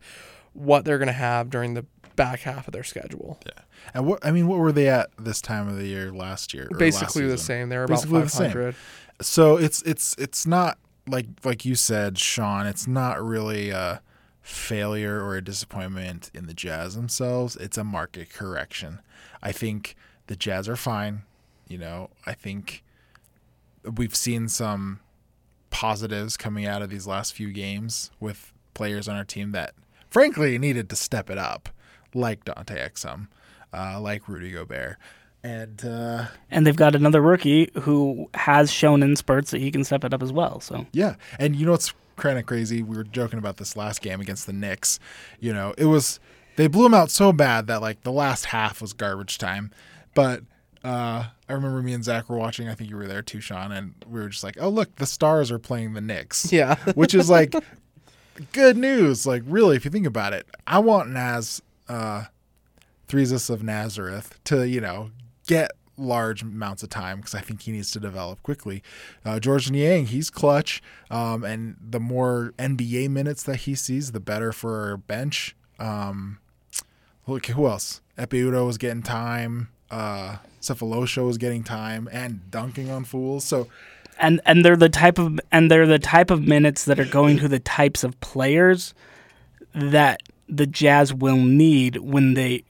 what 0.52 0.84
they're 0.84 0.98
going 0.98 1.08
to 1.08 1.12
have 1.12 1.50
during 1.50 1.74
the 1.74 1.84
back 2.16 2.40
half 2.40 2.66
of 2.66 2.72
their 2.72 2.84
schedule. 2.84 3.38
Yeah. 3.46 3.62
And 3.94 4.06
what 4.06 4.24
I 4.24 4.30
mean, 4.30 4.48
what 4.48 4.58
were 4.58 4.72
they 4.72 4.88
at 4.88 5.10
this 5.18 5.40
time 5.40 5.68
of 5.68 5.76
the 5.76 5.86
year 5.86 6.12
last 6.12 6.52
year? 6.52 6.64
or 6.64 6.70
last 6.72 6.78
Basically 6.78 7.26
the 7.26 7.38
same. 7.38 7.68
They're 7.68 7.86
Basically 7.86 8.18
about 8.18 8.30
500. 8.30 8.74
So 9.20 9.56
it's 9.56 9.82
it's 9.82 10.14
it's 10.18 10.46
not 10.46 10.78
like 11.06 11.26
like 11.44 11.64
you 11.64 11.74
said, 11.74 12.18
Sean. 12.18 12.66
It's 12.66 12.86
not 12.86 13.22
really 13.22 13.70
a 13.70 14.02
failure 14.42 15.22
or 15.22 15.36
a 15.36 15.44
disappointment 15.44 16.30
in 16.34 16.46
the 16.46 16.54
Jazz 16.54 16.96
themselves. 16.96 17.56
It's 17.56 17.76
a 17.76 17.84
market 17.84 18.32
correction. 18.32 19.00
I 19.42 19.52
think 19.52 19.94
the 20.26 20.36
Jazz 20.36 20.68
are 20.68 20.76
fine. 20.76 21.22
You 21.68 21.78
know, 21.78 22.10
I 22.26 22.32
think 22.32 22.82
we've 23.96 24.14
seen 24.14 24.48
some 24.48 25.00
positives 25.70 26.36
coming 26.36 26.66
out 26.66 26.82
of 26.82 26.90
these 26.90 27.06
last 27.06 27.34
few 27.34 27.52
games 27.52 28.10
with 28.20 28.52
players 28.74 29.08
on 29.08 29.16
our 29.16 29.24
team 29.24 29.52
that, 29.52 29.74
frankly, 30.10 30.58
needed 30.58 30.88
to 30.90 30.96
step 30.96 31.30
it 31.30 31.38
up, 31.38 31.68
like 32.14 32.44
Dante 32.44 32.76
Exum, 32.76 33.28
uh, 33.72 34.00
like 34.00 34.28
Rudy 34.28 34.50
Gobert, 34.52 34.96
and. 35.42 35.84
Uh, 35.84 36.26
and 36.50 36.66
they've 36.66 36.76
got 36.76 36.94
another 36.94 37.20
rookie 37.20 37.70
who 37.80 38.28
has 38.34 38.70
shown 38.72 39.02
in 39.02 39.16
spurts 39.16 39.50
that 39.50 39.60
he 39.60 39.70
can 39.70 39.84
step 39.84 40.04
it 40.04 40.12
up 40.14 40.22
as 40.22 40.32
well. 40.32 40.60
So 40.60 40.86
Yeah, 40.92 41.16
and 41.38 41.54
you 41.56 41.66
know 41.66 41.72
what's 41.72 41.92
kind 42.16 42.38
of 42.38 42.46
crazy? 42.46 42.82
We 42.82 42.96
were 42.96 43.04
joking 43.04 43.38
about 43.38 43.56
this 43.56 43.76
last 43.76 44.02
game 44.02 44.20
against 44.20 44.46
the 44.46 44.52
Knicks. 44.52 44.98
You 45.40 45.52
know, 45.52 45.74
it 45.78 45.86
was 45.86 46.20
they 46.56 46.66
blew 46.66 46.82
them 46.82 46.94
out 46.94 47.10
so 47.10 47.32
bad 47.32 47.68
that 47.68 47.80
like 47.80 48.02
the 48.02 48.12
last 48.12 48.46
half 48.46 48.82
was 48.82 48.92
garbage 48.92 49.38
time. 49.38 49.70
But 50.14 50.42
uh, 50.84 51.24
I 51.48 51.52
remember 51.52 51.82
me 51.82 51.92
and 51.92 52.04
Zach 52.04 52.28
were 52.28 52.36
watching. 52.36 52.68
I 52.68 52.74
think 52.74 52.90
you 52.90 52.96
were 52.96 53.06
there 53.06 53.22
too, 53.22 53.40
Sean, 53.40 53.72
and 53.72 53.94
we 54.06 54.20
were 54.20 54.28
just 54.28 54.44
like, 54.44 54.56
"Oh, 54.60 54.68
look, 54.68 54.96
the 54.96 55.06
Stars 55.06 55.50
are 55.50 55.58
playing 55.58 55.94
the 55.94 56.00
Knicks." 56.00 56.52
Yeah. 56.52 56.74
which 56.94 57.14
is 57.14 57.30
like 57.30 57.54
good 58.52 58.76
news. 58.76 59.26
Like 59.26 59.42
really, 59.46 59.76
if 59.76 59.84
you 59.84 59.90
think 59.90 60.06
about 60.06 60.32
it, 60.32 60.46
I 60.66 60.78
want 60.78 61.10
Naz, 61.10 61.62
uh, 61.88 62.24
Threesus 63.08 63.50
of 63.50 63.62
Nazareth, 63.62 64.38
to 64.44 64.66
you 64.66 64.80
know 64.80 65.10
get 65.46 65.72
large 65.96 66.42
amounts 66.42 66.82
of 66.82 66.88
time 66.88 67.18
because 67.18 67.34
I 67.34 67.40
think 67.40 67.62
he 67.62 67.72
needs 67.72 67.90
to 67.92 68.00
develop 68.00 68.42
quickly. 68.42 68.82
Uh, 69.24 69.40
George 69.40 69.70
Niang, 69.70 70.06
he's 70.06 70.30
clutch, 70.30 70.82
um, 71.10 71.44
and 71.44 71.76
the 71.80 72.00
more 72.00 72.52
NBA 72.58 73.10
minutes 73.10 73.42
that 73.44 73.56
he 73.56 73.74
sees, 73.74 74.12
the 74.12 74.20
better 74.20 74.52
for 74.52 74.90
our 74.90 74.96
bench. 74.96 75.56
Um, 75.78 76.38
look, 77.26 77.46
who 77.46 77.66
else? 77.66 78.00
Ekpe 78.16 78.42
Udoh 78.42 78.66
was 78.66 78.78
getting 78.78 79.02
time. 79.02 79.68
Uh, 79.90 80.36
Sefolosha 80.60 81.24
was 81.24 81.38
getting 81.38 81.64
time 81.64 82.08
and 82.12 82.50
dunking 82.50 82.90
on 82.90 83.04
fools. 83.04 83.44
So 83.44 83.68
and 84.18 84.40
and 84.44 84.64
they're 84.64 84.76
the 84.76 84.88
type 84.88 85.18
of 85.18 85.40
and 85.50 85.70
they're 85.70 85.86
the 85.86 85.98
type 85.98 86.30
of 86.30 86.46
minutes 86.46 86.84
that 86.84 86.98
are 86.98 87.04
going 87.04 87.38
to 87.38 87.48
the 87.48 87.58
types 87.60 88.04
of 88.04 88.18
players 88.20 88.94
that 89.74 90.22
the 90.48 90.66
Jazz 90.66 91.12
will 91.12 91.36
need 91.36 91.96
when 91.96 92.34
they 92.34 92.64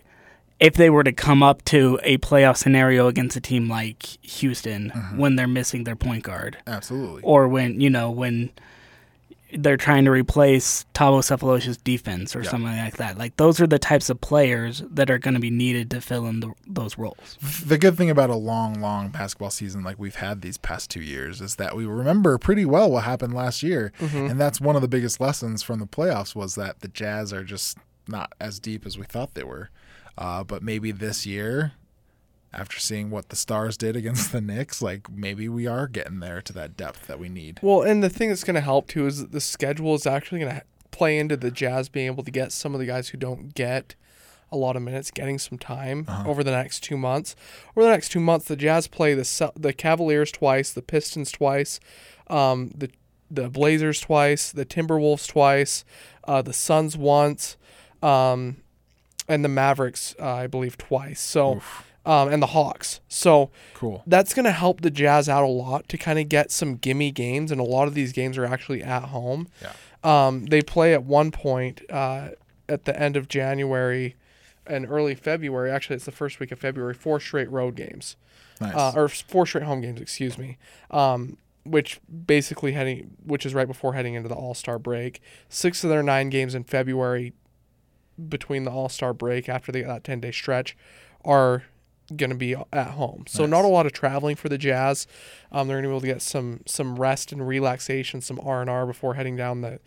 if 0.60 0.74
they 0.74 0.90
were 0.90 1.04
to 1.04 1.12
come 1.12 1.42
up 1.42 1.64
to 1.66 2.00
a 2.02 2.18
playoff 2.18 2.56
scenario 2.56 3.06
against 3.06 3.36
a 3.36 3.40
team 3.40 3.68
like 3.68 4.02
Houston 4.22 4.90
mm-hmm. 4.90 5.16
when 5.16 5.36
they're 5.36 5.46
missing 5.46 5.84
their 5.84 5.96
point 5.96 6.24
guard 6.24 6.58
absolutely. 6.66 7.22
or 7.22 7.48
when 7.48 7.80
you 7.80 7.90
know 7.90 8.10
when 8.10 8.50
they're 9.52 9.76
trying 9.78 10.04
to 10.04 10.10
replace 10.10 10.84
Thabo 10.94 11.20
Sefolosha's 11.20 11.76
defense 11.78 12.36
or 12.36 12.42
Yeah. 12.42 12.50
something 12.50 12.76
like 12.76 12.98
that. 12.98 13.16
Like 13.16 13.36
those 13.36 13.60
are 13.60 13.66
the 13.66 13.78
types 13.78 14.10
of 14.10 14.20
players 14.20 14.82
that 14.90 15.10
are 15.10 15.18
going 15.18 15.34
to 15.34 15.40
be 15.40 15.50
needed 15.50 15.90
to 15.92 16.00
fill 16.00 16.26
in 16.26 16.40
the, 16.40 16.52
those 16.66 16.98
roles. 16.98 17.38
the 17.64 17.78
good 17.78 17.96
thing 17.96 18.10
about 18.10 18.28
a 18.30 18.34
long, 18.36 18.80
long 18.80 19.08
basketball 19.08 19.50
season 19.50 19.82
like 19.82 19.98
we've 19.98 20.16
had 20.16 20.42
these 20.42 20.58
past 20.58 20.90
two 20.90 21.00
years 21.00 21.40
is 21.40 21.56
that 21.56 21.74
we 21.76 21.86
remember 21.86 22.36
pretty 22.38 22.64
well 22.66 22.90
what 22.90 23.04
happened 23.04 23.32
last 23.34 23.62
year, 23.62 23.92
and 24.00 24.38
that's 24.40 24.60
one 24.60 24.76
of 24.76 24.82
the 24.82 24.88
biggest 24.88 25.20
lessons 25.20 25.62
from 25.62 25.78
the 25.78 25.86
playoffs 25.86 26.34
was 26.34 26.54
that 26.56 26.80
the 26.80 26.88
Jazz 26.88 27.32
are 27.32 27.44
just 27.44 27.78
not 28.06 28.32
as 28.40 28.58
deep 28.60 28.84
as 28.86 28.98
we 28.98 29.04
thought 29.06 29.34
they 29.34 29.44
were. 29.44 29.70
Uh, 30.16 30.42
but 30.42 30.62
maybe 30.62 30.90
this 30.90 31.24
year, 31.26 31.72
after 32.52 32.78
seeing 32.78 33.10
what 33.10 33.28
the 33.28 33.36
Stars 33.36 33.76
did 33.76 33.96
against 33.96 34.32
the 34.32 34.40
Knicks, 34.40 34.80
like 34.82 35.10
maybe 35.10 35.48
we 35.48 35.66
are 35.66 35.86
getting 35.86 36.20
there 36.20 36.40
to 36.42 36.52
that 36.54 36.76
depth 36.76 37.06
that 37.06 37.18
we 37.18 37.28
need. 37.28 37.60
Well, 37.62 37.82
and 37.82 38.02
the 38.02 38.10
thing 38.10 38.28
that's 38.28 38.44
going 38.44 38.54
to 38.54 38.60
help 38.60 38.88
too 38.88 39.06
is 39.06 39.20
that 39.20 39.32
the 39.32 39.40
schedule 39.40 39.94
is 39.94 40.06
actually 40.06 40.40
going 40.40 40.56
to 40.56 40.62
play 40.90 41.18
into 41.18 41.36
the 41.36 41.50
Jazz 41.50 41.88
being 41.88 42.06
able 42.06 42.24
to 42.24 42.30
get 42.30 42.52
some 42.52 42.74
of 42.74 42.80
the 42.80 42.86
guys 42.86 43.08
who 43.08 43.18
don't 43.18 43.54
get 43.54 43.94
a 44.50 44.56
lot 44.56 44.76
of 44.76 44.82
minutes 44.82 45.10
getting 45.10 45.38
some 45.38 45.58
time 45.58 46.06
over 46.26 46.42
the 46.42 46.50
next 46.50 46.80
two 46.80 46.96
months. 46.96 47.36
Over 47.76 47.84
the 47.84 47.90
next 47.90 48.10
two 48.10 48.20
months, 48.20 48.46
the 48.46 48.56
Jazz 48.56 48.86
play 48.86 49.14
the 49.14 49.52
the 49.56 49.72
Cavaliers 49.72 50.32
twice, 50.32 50.72
the 50.72 50.82
Pistons 50.82 51.30
twice, 51.30 51.80
um, 52.28 52.72
the 52.74 52.90
the 53.30 53.48
Blazers 53.50 54.00
twice, 54.00 54.50
the 54.50 54.64
Timberwolves 54.64 55.28
twice, 55.28 55.84
uh, 56.24 56.42
the 56.42 56.52
Suns 56.54 56.96
once, 56.96 57.56
um, 58.02 58.56
and 59.28 59.44
the 59.44 59.48
Mavericks, 59.48 60.14
uh, 60.18 60.32
I 60.32 60.46
believe, 60.46 60.78
twice. 60.78 61.20
So, 61.20 61.60
um, 62.06 62.28
and 62.32 62.42
the 62.42 62.48
Hawks. 62.48 63.00
So 63.08 63.50
Cool. 63.74 64.02
that's 64.06 64.34
going 64.34 64.44
to 64.44 64.52
help 64.52 64.80
the 64.80 64.90
Jazz 64.90 65.28
out 65.28 65.44
a 65.44 65.48
lot 65.48 65.88
to 65.88 65.98
kind 65.98 66.18
of 66.18 66.28
get 66.28 66.50
some 66.50 66.76
gimme 66.76 67.10
games, 67.10 67.50
and 67.52 67.60
a 67.60 67.64
lot 67.64 67.88
of 67.88 67.94
these 67.94 68.12
games 68.12 68.38
are 68.38 68.44
actually 68.44 68.82
at 68.82 69.04
home. 69.04 69.48
Yeah. 69.62 69.72
Um, 70.04 70.46
they 70.46 70.62
play 70.62 70.94
at 70.94 71.02
one 71.04 71.30
point 71.30 71.82
uh, 71.90 72.30
at 72.68 72.84
the 72.84 72.98
end 73.00 73.16
of 73.16 73.28
January 73.28 74.14
and 74.66 74.86
early 74.88 75.14
February. 75.14 75.70
Actually, 75.70 75.96
it's 75.96 76.04
the 76.04 76.12
first 76.12 76.38
week 76.40 76.52
of 76.52 76.58
February. 76.60 76.94
Four 76.94 77.18
straight 77.20 77.50
road 77.50 77.74
games, 77.74 78.16
Nice. 78.60 78.74
uh, 78.74 78.92
or 78.94 79.08
four 79.08 79.44
straight 79.46 79.64
home 79.64 79.80
games. 79.80 80.00
Excuse 80.00 80.38
me. 80.38 80.56
Um, 80.90 81.36
which 81.64 82.00
basically 82.26 82.72
heading, 82.72 83.10
which 83.26 83.44
is 83.44 83.52
right 83.54 83.66
before 83.66 83.92
heading 83.94 84.14
into 84.14 84.28
the 84.28 84.34
All 84.34 84.54
Star 84.54 84.78
break. 84.78 85.20
Six 85.48 85.82
of 85.84 85.90
their 85.90 86.02
nine 86.02 86.30
games 86.30 86.54
in 86.54 86.64
February, 86.64 87.32
between 88.28 88.64
the 88.64 88.70
All 88.70 88.88
Star 88.88 89.12
break 89.12 89.48
after 89.48 89.70
the, 89.72 89.82
that 89.82 90.04
ten 90.04 90.20
day 90.20 90.30
stretch, 90.30 90.76
are 91.24 91.64
going 92.16 92.30
to 92.30 92.36
be 92.36 92.54
at 92.72 92.88
home. 92.92 93.24
So 93.28 93.42
Nice. 93.44 93.50
not 93.50 93.64
a 93.64 93.68
lot 93.68 93.86
of 93.86 93.92
traveling 93.92 94.36
for 94.36 94.48
the 94.48 94.58
Jazz. 94.58 95.06
Um, 95.52 95.68
they're 95.68 95.76
going 95.76 95.84
to 95.84 95.88
be 95.88 95.92
able 95.92 96.00
to 96.00 96.06
get 96.06 96.22
some 96.22 96.60
some 96.66 96.96
rest 96.96 97.32
and 97.32 97.46
relaxation, 97.46 98.20
some 98.20 98.40
R 98.42 98.60
and 98.60 98.70
R 98.70 98.86
before 98.86 99.14
heading 99.14 99.36
down 99.36 99.60
the 99.60 99.80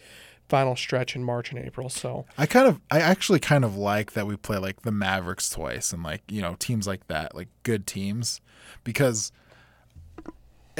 final 0.50 0.76
stretch 0.76 1.16
in 1.16 1.24
March 1.24 1.52
and 1.52 1.60
April. 1.64 1.88
So 1.88 2.26
I 2.38 2.46
kind 2.46 2.68
of, 2.68 2.82
I 2.92 3.00
actually 3.00 3.40
kind 3.40 3.64
of 3.64 3.78
like 3.78 4.12
that 4.14 4.28
we 4.28 4.36
play 4.36 4.58
like 4.58 4.82
the 4.82 4.92
Mavericks 4.92 5.50
twice 5.50 5.94
and 5.94 6.04
like 6.04 6.22
you 6.30 6.42
know 6.42 6.56
teams 6.60 6.86
like 6.88 7.08
that, 7.08 7.34
like 7.36 7.48
good 7.64 7.88
teams, 7.88 8.42
because 8.84 9.32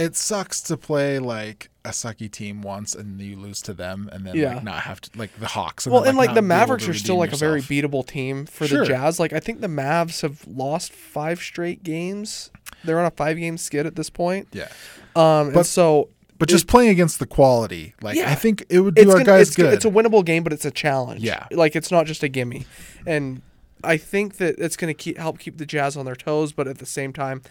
it 0.02 0.16
sucks 0.16 0.62
to 0.62 0.78
play 0.78 1.20
like 1.20 1.70
a 1.86 1.90
sucky 1.90 2.30
team 2.30 2.62
once 2.62 2.94
and 2.94 3.20
you 3.20 3.36
lose 3.36 3.62
to 3.64 3.74
them 3.74 4.10
and 4.12 4.26
then 4.26 4.36
Yeah. 4.36 4.56
like 4.56 4.64
not 4.64 4.82
have 4.84 5.02
to 5.02 5.10
like 5.18 5.32
the 5.40 5.48
Hawks. 5.48 5.86
And 5.86 5.94
well, 5.94 6.02
then, 6.04 6.10
and 6.10 6.18
like 6.18 6.30
not 6.30 6.36
the 6.36 6.42
be 6.42 6.46
able 6.46 6.48
Mavericks 6.60 6.88
are 6.88 6.94
still 6.94 7.16
redeem 7.16 7.20
like 7.20 7.34
a 7.34 7.38
very 7.38 7.62
beatable 7.62 8.06
team 8.06 8.46
for 8.46 8.68
Sure. 8.68 8.80
the 8.82 8.86
Jazz. 8.86 9.20
Like 9.20 9.34
I 9.34 9.40
think 9.40 9.62
the 9.62 9.68
Mavs 9.68 10.22
have 10.22 10.46
lost 10.48 10.92
five 10.94 11.40
straight 11.40 11.84
games. 11.84 12.52
They're 12.84 13.00
on 13.00 13.06
a 13.06 13.12
five 13.12 13.38
game 13.38 13.58
skid 13.58 13.86
at 13.86 13.96
this 13.96 14.10
point. 14.10 14.48
yeah. 14.52 14.68
Um, 15.16 15.48
and 15.48 15.54
But- 15.54 15.66
so 15.66 16.10
But 16.38 16.50
just 16.50 16.68
playing 16.68 16.90
against 16.90 17.20
the 17.20 17.26
quality, 17.28 17.94
like 18.02 18.16
Yeah. 18.18 18.32
I 18.32 18.36
think 18.36 18.66
it 18.70 18.80
would 18.80 18.96
do 18.96 19.02
it's 19.04 19.10
our 19.12 19.18
gonna- 19.18 19.26
guys 19.26 19.48
it's, 19.50 19.56
good. 19.56 19.74
It's 19.74 19.86
a 19.86 19.90
winnable 19.92 20.26
game, 20.26 20.44
but 20.44 20.52
it's 20.54 20.66
a 20.66 20.72
challenge. 20.72 21.22
Yeah. 21.22 21.46
like 21.52 21.76
it's 21.76 21.92
not 21.92 22.06
just 22.08 22.24
a 22.24 22.28
gimme, 22.30 22.66
and 23.06 23.42
I 23.84 23.98
think 23.98 24.38
that 24.38 24.56
it's 24.60 24.78
going 24.78 24.90
to 24.94 24.96
keep 24.96 25.18
help 25.18 25.40
keep 25.40 25.58
the 25.58 25.66
Jazz 25.66 25.98
on 25.98 26.06
their 26.06 26.16
toes, 26.16 26.52
but 26.54 26.68
at 26.68 26.78
the 26.78 26.86
same 26.86 27.14
time, 27.14 27.42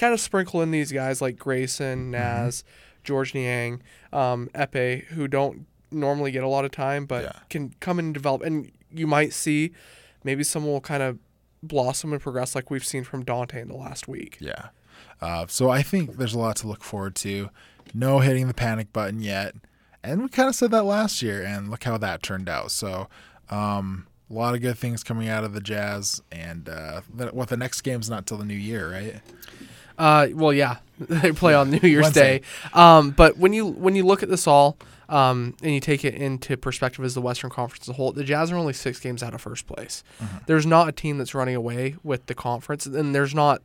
kind 0.00 0.14
of 0.14 0.20
sprinkle 0.20 0.62
in 0.62 0.70
these 0.70 0.90
guys 0.92 1.20
like 1.20 1.38
Grayson, 1.38 1.98
Mm-hmm. 2.04 2.10
Naz, 2.12 2.64
George 3.04 3.34
Niang, 3.34 3.82
um, 4.12 4.48
Ekpe, 4.54 5.04
who 5.06 5.28
don't 5.28 5.66
normally 5.90 6.30
get 6.30 6.42
a 6.44 6.48
lot 6.48 6.64
of 6.64 6.70
time, 6.70 7.06
but 7.06 7.24
Yeah. 7.24 7.32
can 7.48 7.74
come 7.80 7.98
in 7.98 8.06
and 8.06 8.14
develop. 8.14 8.42
And 8.42 8.70
you 8.90 9.06
might 9.06 9.32
see 9.32 9.72
maybe 10.24 10.42
someone 10.44 10.72
will 10.72 10.80
kind 10.80 11.02
of 11.02 11.18
blossom 11.62 12.12
and 12.12 12.20
progress 12.22 12.54
like 12.54 12.70
we've 12.70 12.84
seen 12.84 13.04
from 13.04 13.24
Dante 13.24 13.60
in 13.60 13.68
the 13.68 13.76
last 13.76 14.08
week. 14.08 14.36
Yeah. 14.40 14.68
Uh, 15.20 15.46
so 15.48 15.68
I 15.70 15.82
think 15.82 16.16
there's 16.16 16.34
a 16.34 16.38
lot 16.38 16.56
to 16.56 16.66
look 16.68 16.82
forward 16.82 17.14
to. 17.16 17.50
No 17.92 18.20
hitting 18.20 18.46
the 18.48 18.54
panic 18.54 18.92
button 18.92 19.20
yet. 19.20 19.54
And 20.02 20.22
we 20.22 20.28
kind 20.28 20.48
of 20.48 20.54
said 20.54 20.70
that 20.70 20.84
last 20.84 21.20
year, 21.20 21.42
and 21.42 21.70
look 21.70 21.84
how 21.84 21.98
that 21.98 22.22
turned 22.22 22.48
out. 22.48 22.70
So 22.70 23.08
um, 23.50 24.06
a 24.30 24.32
lot 24.32 24.54
of 24.54 24.62
good 24.62 24.78
things 24.78 25.02
coming 25.04 25.28
out 25.28 25.44
of 25.44 25.52
the 25.52 25.60
Jazz. 25.60 26.22
And 26.32 26.68
uh, 26.68 27.02
what 27.32 27.48
the 27.48 27.56
next 27.58 27.82
game's 27.82 28.08
not 28.08 28.26
till 28.26 28.38
the 28.38 28.44
new 28.46 28.54
year, 28.54 28.90
right? 28.90 29.16
Uh, 30.00 30.28
well, 30.32 30.52
yeah, 30.52 30.78
they 30.98 31.32
play 31.32 31.54
on 31.54 31.70
New 31.70 31.86
Year's. 31.88 32.10
Day. 32.10 32.40
Um, 32.72 33.10
but 33.10 33.36
when 33.36 33.52
you 33.52 33.66
when 33.66 33.94
you 33.94 34.04
look 34.04 34.22
at 34.22 34.28
this 34.28 34.46
all, 34.46 34.78
um, 35.08 35.54
and 35.62 35.72
you 35.72 35.80
take 35.80 36.04
it 36.04 36.14
into 36.14 36.56
perspective 36.56 37.04
as 37.04 37.14
the 37.14 37.20
Western 37.20 37.50
Conference 37.50 37.84
as 37.84 37.90
a 37.90 37.92
whole, 37.92 38.12
the 38.12 38.24
Jazz 38.24 38.50
are 38.50 38.56
only 38.56 38.72
six 38.72 38.98
games 38.98 39.22
out 39.22 39.34
of 39.34 39.40
first 39.40 39.66
place. 39.66 40.02
There's 40.46 40.66
not 40.66 40.88
a 40.88 40.92
team 40.92 41.18
that's 41.18 41.34
running 41.34 41.54
away 41.54 41.96
with 42.02 42.26
the 42.26 42.34
conference, 42.34 42.86
and 42.86 43.14
there's 43.14 43.34
not 43.34 43.62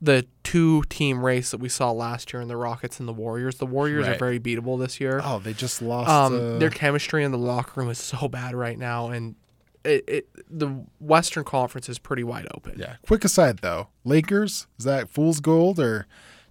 the 0.00 0.26
two 0.42 0.82
team 0.88 1.24
race 1.24 1.52
that 1.52 1.58
we 1.60 1.68
saw 1.68 1.92
last 1.92 2.32
year 2.32 2.42
in 2.42 2.48
the 2.48 2.56
Rockets 2.56 2.98
and 2.98 3.08
the 3.08 3.12
Warriors. 3.12 3.58
The 3.58 3.66
Warriors 3.66 4.06
are 4.08 4.18
very 4.18 4.40
beatable 4.40 4.78
this 4.78 5.00
year. 5.00 5.20
Oh, 5.22 5.38
they 5.38 5.52
just 5.52 5.80
lost. 5.80 6.10
Um, 6.10 6.34
uh, 6.34 6.58
their 6.58 6.70
chemistry 6.70 7.22
in 7.22 7.30
the 7.30 7.38
locker 7.38 7.80
room 7.80 7.88
is 7.88 7.98
so 7.98 8.28
bad 8.28 8.54
right 8.54 8.76
now, 8.78 9.08
and 9.10 9.36
it, 9.84 10.04
it 10.08 10.28
the 10.48 10.68
Western 11.00 11.44
Conference 11.44 11.88
is 11.88 11.98
pretty 11.98 12.24
wide 12.24 12.46
open. 12.54 12.74
yeah. 12.78 12.96
Quick 13.06 13.24
aside, 13.24 13.58
though 13.58 13.88
Lakers, 14.04 14.66
is 14.78 14.84
that 14.84 15.08
fool's 15.08 15.40
gold, 15.40 15.78
or 15.78 16.06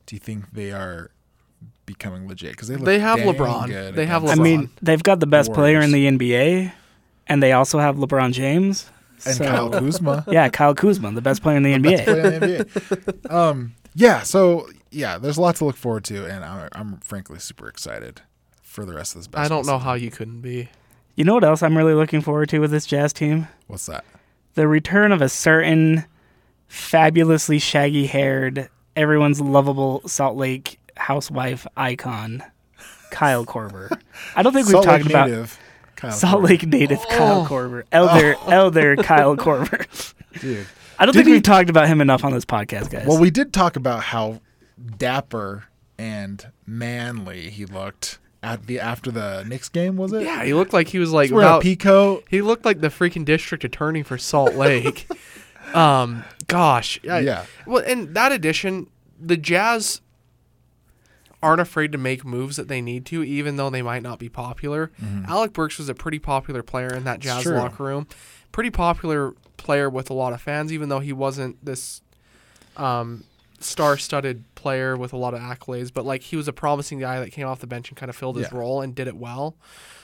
do 0.06 0.16
you 0.16 0.20
think 0.20 0.52
they 0.52 0.72
are 0.72 1.12
becoming 1.86 2.28
legit? 2.28 2.52
Because 2.52 2.68
they, 2.68 2.76
look 2.76 2.86
They 2.86 3.00
have 3.00 3.20
LeBron. 3.20 3.96
They 3.96 4.06
have 4.06 4.24
against- 4.24 4.40
I 4.40 4.44
mean, 4.44 4.70
they've 4.82 5.04
got 5.04 5.20
the 5.20 5.28
best 5.28 5.54
player 5.54 5.80
in 5.80 5.92
the 5.92 6.08
NBA, 6.08 6.72
and 7.28 7.42
they 7.42 7.52
also 7.52 7.80
have 7.80 7.96
LeBron 7.98 8.34
James. 8.34 8.90
And 9.26 9.36
so- 9.36 9.46
Kyle 9.46 9.70
Kuzma. 9.70 10.26
yeah, 10.32 10.50
Kyle 10.50 10.74
Kuzma, 10.74 11.12
the 11.12 11.22
best 11.22 11.44
player 11.44 11.58
in 11.58 11.64
the 11.64 11.74
NBA. 11.74 12.04
play 12.04 12.20
in 12.20 12.40
the 12.40 12.66
NBA. 12.66 13.32
Um, 13.32 13.76
yeah, 13.94 14.24
so 14.24 14.68
yeah, 14.90 15.18
there's 15.18 15.38
a 15.38 15.42
lot 15.42 15.56
to 15.58 15.66
look 15.66 15.76
forward 15.78 16.04
to, 16.06 16.26
and 16.26 16.44
I'm, 16.44 16.70
I'm 16.74 16.98
frankly 17.00 17.40
super 17.40 17.68
excited 17.68 18.22
for 18.62 18.86
the 18.86 18.94
rest 18.94 19.16
of 19.16 19.22
this. 19.22 19.30
I 19.34 19.48
don't 19.48 19.66
know 19.66 19.74
season. 19.74 19.82
how 19.82 19.94
you 19.94 20.12
couldn't 20.12 20.42
be. 20.42 20.70
You 21.16 21.24
know 21.26 21.34
what 21.36 21.44
else 21.44 21.62
I'm 21.62 21.78
really 21.78 21.94
looking 21.94 22.22
forward 22.22 22.50
to 22.50 22.60
with 22.60 22.72
this 22.72 22.86
Jazz 22.86 23.14
team? 23.14 23.48
What's 23.68 23.86
that? 23.88 24.06
The 24.56 24.68
return 24.68 25.12
of 25.12 25.22
a 25.22 25.30
certain 25.30 26.06
fabulously 26.68 27.60
shaggy 27.60 28.08
haired, 28.08 28.70
everyone's 28.96 29.42
lovable 29.42 30.02
Salt 30.08 30.38
Lake 30.38 30.80
housewife 30.98 31.68
icon, 31.78 32.44
Kyle 33.12 33.46
Korver. 33.46 33.92
I 34.36 34.44
don't 34.44 34.54
think 34.54 34.68
we've 34.68 34.72
Salt 34.74 34.86
talked 34.86 35.04
Lake 35.04 35.12
about 35.12 35.30
native, 35.30 35.60
Kyle 35.96 36.12
Salt 36.12 36.42
Korver. 36.44 36.50
Lake 36.50 36.66
native 36.68 37.00
Kyle 37.10 37.42
Oh. 37.42 37.48
Korver, 37.50 37.84
elder 37.92 38.36
oh. 38.46 38.48
elder 38.50 38.96
Kyle 38.98 39.36
Korver. 39.36 39.86
dude. 40.40 40.66
I 41.00 41.06
don't 41.06 41.14
Did 41.14 41.20
think 41.20 41.28
he- 41.28 41.34
we've 41.34 41.44
talked 41.44 41.70
about 41.70 41.88
him 41.88 42.00
enough 42.02 42.24
on 42.24 42.32
this 42.32 42.46
podcast, 42.46 42.90
guys. 42.92 43.08
Well, 43.08 43.20
we 43.20 43.32
did 43.32 43.54
talk 43.54 43.76
about 43.76 44.04
how 44.04 44.40
dapper 44.98 45.66
and 45.98 46.46
manly 46.66 47.50
he 47.50 47.66
looked 47.66 48.20
at 48.44 48.66
the 48.68 48.80
after 48.80 49.12
the 49.12 49.44
Knicks 49.44 49.70
game. 49.70 49.98
Was 49.98 50.14
it? 50.14 50.24
Yeah, 50.24 50.44
he 50.44 50.54
looked 50.54 50.74
like 50.74 50.88
he 50.88 51.00
was 51.00 51.12
like 51.12 51.30
wearing 51.32 51.46
a 51.48 51.50
without, 51.50 51.62
pea 51.62 51.76
coat. 51.76 52.24
he 52.30 52.42
looked 52.42 52.66
like 52.66 52.82
the 52.82 52.88
freaking 52.90 53.24
district 53.26 53.64
attorney 53.64 54.04
for 54.04 54.18
Salt 54.18 54.56
Lake. 54.56 55.08
um, 55.76 56.24
gosh, 56.48 57.00
I- 57.10 57.20
Yeah. 57.20 57.46
Well, 57.68 57.84
in 57.84 58.14
that 58.14 58.32
addition, 58.32 58.88
the 59.20 59.38
Jazz 59.38 60.02
aren't 61.44 61.62
afraid 61.62 61.92
to 61.92 61.98
make 61.98 62.24
moves 62.24 62.56
that 62.58 62.68
they 62.68 62.82
need 62.82 63.06
to, 63.08 63.24
even 63.24 63.56
though 63.56 63.70
they 63.70 63.82
might 63.82 64.04
not 64.04 64.20
be 64.20 64.30
popular. 64.30 64.92
Alec 65.28 65.54
Burks 65.54 65.78
was 65.80 65.90
a 65.90 65.96
pretty 65.96 66.20
popular 66.20 66.62
player 66.62 66.94
in 66.94 67.04
that 67.06 67.20
Jazz 67.20 67.44
locker 67.58 67.84
room. 67.84 68.08
Pretty 68.52 68.70
popular 68.70 69.34
player 69.58 69.90
with 69.90 70.10
a 70.10 70.14
lot 70.14 70.34
of 70.34 70.42
fans, 70.42 70.72
even 70.72 70.90
though 70.90 71.00
he 71.00 71.14
wasn't 71.14 71.64
this 71.66 72.02
um, 72.78 73.24
star-studded 73.60 74.44
player 74.62 74.96
with 74.96 75.14
a 75.14 75.18
lot 75.18 75.34
of 75.34 75.40
accolades. 75.40 75.92
But 75.94 76.06
like 76.06 76.22
he 76.24 76.36
was 76.36 76.48
a 76.48 76.54
promising 76.54 77.00
guy 77.00 77.20
that 77.20 77.32
came 77.32 77.48
off 77.48 77.60
the 77.60 77.68
bench 77.68 77.90
and 77.90 77.98
kind 77.98 78.10
of 78.10 78.16
filled 78.16 78.38
his 78.38 78.48
Yeah. 78.52 78.58
role 78.58 78.82
and 78.82 78.94
did 78.94 79.08
it 79.08 79.16
well. 79.18 79.56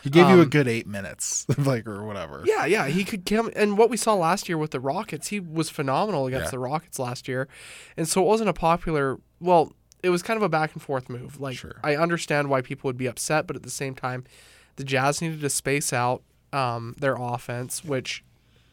He 0.04 0.10
gave 0.10 0.28
you 0.30 0.40
a 0.40 0.44
Um, 0.44 0.50
good 0.50 0.68
eight 0.68 0.88
minutes, 0.88 1.46
like 1.58 1.86
or 1.88 2.04
whatever. 2.04 2.44
Yeah, 2.46 2.66
yeah, 2.66 2.88
he 2.88 3.04
could 3.04 3.26
come. 3.26 3.52
And 3.56 3.78
what 3.78 3.90
we 3.90 3.98
saw 3.98 4.14
last 4.16 4.48
year 4.50 4.58
with 4.58 4.72
the 4.72 4.80
Rockets, 4.80 5.28
he 5.28 5.40
was 5.40 5.70
phenomenal 5.70 6.28
against 6.28 6.46
Yeah. 6.48 6.52
the 6.52 6.60
Rockets 6.60 6.98
last 7.00 7.28
year. 7.28 7.48
And 7.98 8.08
so 8.08 8.22
it 8.22 8.26
wasn't 8.26 8.50
a 8.50 8.54
popular. 8.54 9.18
Well, 9.40 9.74
it 10.04 10.10
was 10.10 10.22
kind 10.22 10.38
of 10.38 10.44
a 10.44 10.50
back 10.50 10.74
and 10.74 10.82
forth 10.82 11.10
move. 11.10 11.40
Like 11.40 11.58
Sure. 11.58 11.80
I 11.84 11.96
understand 11.96 12.50
why 12.50 12.62
people 12.62 12.88
would 12.88 12.98
be 12.98 13.08
upset, 13.08 13.48
but 13.48 13.56
at 13.56 13.64
the 13.64 13.70
same 13.70 13.96
time, 13.96 14.24
the 14.78 14.84
Jazz 14.84 15.22
needed 15.22 15.42
to 15.42 15.50
space 15.50 15.92
out 15.92 16.22
um, 16.54 16.96
their 17.00 17.16
offense, 17.20 17.84
which 17.84 18.24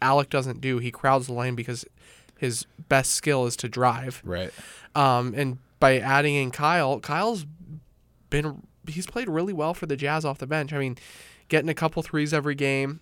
Alec 0.01 0.29
doesn't 0.31 0.61
do. 0.61 0.79
He 0.79 0.91
crowds 0.91 1.27
the 1.27 1.33
lane 1.33 1.55
because 1.55 1.85
his 2.39 2.67
best 2.89 3.13
skill 3.13 3.47
is 3.47 3.57
to 3.57 3.69
drive. 3.69 4.21
Right. 4.25 4.51
Um, 4.95 5.33
and 5.37 5.59
by 5.85 5.99
adding 5.99 6.35
in 6.35 6.51
Kyle, 6.51 6.99
Kyle's 6.99 7.45
been 8.31 8.63
he's 8.89 9.07
played 9.07 9.29
really 9.29 9.53
well 9.53 9.75
for 9.75 9.85
the 9.85 9.97
Jazz 9.97 10.25
off 10.25 10.39
the 10.39 10.47
bench. 10.47 10.73
I 10.73 10.79
mean, 10.79 10.97
getting 11.49 11.69
a 11.69 11.75
couple 11.75 12.03
threes 12.03 12.33
every 12.33 12.55
game 12.55 13.01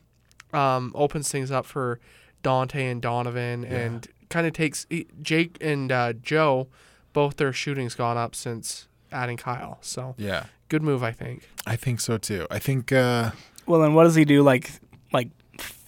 um, 0.52 0.90
opens 0.96 1.30
things 1.30 1.52
up 1.52 1.64
for 1.64 2.00
Dante 2.42 2.88
and 2.88 3.00
Donovan, 3.00 3.64
and 3.64 4.08
kind 4.30 4.48
of 4.48 4.52
takes 4.52 4.84
Jake 5.22 5.58
and 5.60 5.92
uh, 5.92 6.12
Joe. 6.14 6.66
Both 7.12 7.36
their 7.36 7.52
shooting's 7.52 7.94
gone 7.94 8.16
up 8.16 8.34
since 8.34 8.88
adding 9.12 9.36
Kyle. 9.36 9.78
So 9.80 10.16
Yeah. 10.18 10.46
good 10.68 10.82
move, 10.82 11.04
I 11.04 11.12
think. 11.12 11.48
I 11.64 11.76
think 11.76 12.00
so 12.00 12.18
too. 12.18 12.48
I 12.50 12.58
think 12.58 12.90
uh 12.90 13.30
well, 13.66 13.80
then 13.80 13.94
what 13.94 14.04
does 14.04 14.16
he 14.16 14.24
do? 14.24 14.42
Like 14.42 14.70
like 15.12 15.28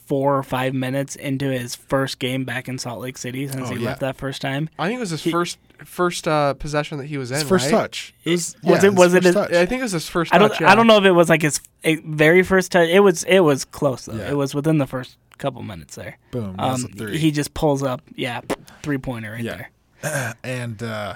four 0.07 0.37
or 0.37 0.43
five 0.43 0.75
minutes 0.75 1.17
into 1.17 1.47
his 1.51 1.75
first 1.75 2.19
game 2.19 2.45
back 2.45 2.69
in 2.69 2.79
Salt 2.79 3.01
Lake 3.01 3.17
City 3.19 3.49
since 3.49 3.69
Oh, 3.71 3.75
he 3.75 3.81
yeah. 3.81 3.87
left 3.91 4.01
that 4.01 4.17
first 4.17 4.43
time. 4.43 4.69
I 4.79 4.87
think 4.89 4.99
it 4.99 5.01
was 5.01 5.11
his 5.11 5.23
He- 5.23 5.31
first 5.31 5.59
first 5.85 6.27
uh, 6.29 6.55
possession 6.55 6.99
that 6.99 7.07
he 7.07 7.19
was 7.19 7.31
in. 7.31 7.39
his 7.39 7.49
first 7.49 7.65
right? 7.67 7.71
touch. 7.71 8.15
It 8.25 8.31
was, 8.31 8.55
Was 8.63 8.83
yeah, 8.83 8.89
it- 8.91 8.95
was 8.95 9.13
his 9.13 9.27
it 9.27 9.33
first 9.35 9.49
his- 9.51 9.59
I 9.59 9.67
think 9.67 9.81
it 9.81 9.83
was 9.83 9.93
his 9.93 10.09
first. 10.09 10.35
I 10.35 10.39
don't 10.39 10.51
touch, 10.51 10.63
I 10.63 10.75
don't 10.75 10.87
know 10.87 10.99
if 10.99 11.05
it 11.05 11.11
was 11.13 11.29
like 11.29 11.43
his 11.43 11.61
very 11.85 12.43
first 12.43 12.73
touch. 12.73 12.89
It 12.89 13.01
was 13.01 13.25
it 13.25 13.41
was 13.41 13.65
close 13.65 14.05
though. 14.07 14.15
Yeah. 14.17 14.31
It 14.31 14.37
was 14.37 14.55
within 14.55 14.79
the 14.79 14.87
first 14.87 15.17
couple 15.39 15.63
minutes 15.63 15.95
there. 15.97 16.19
Boom. 16.31 16.55
That's 16.59 16.85
Um, 16.85 16.91
a 16.93 16.97
three. 16.97 17.19
he 17.19 17.31
just 17.33 17.55
pulls 17.55 17.83
up, 17.83 18.03
yeah, 18.15 18.41
three 18.83 18.99
pointer 18.99 19.33
right 19.33 19.43
Yeah. 19.45 19.67
there. 20.03 20.35
and 20.45 20.83
uh 20.83 21.15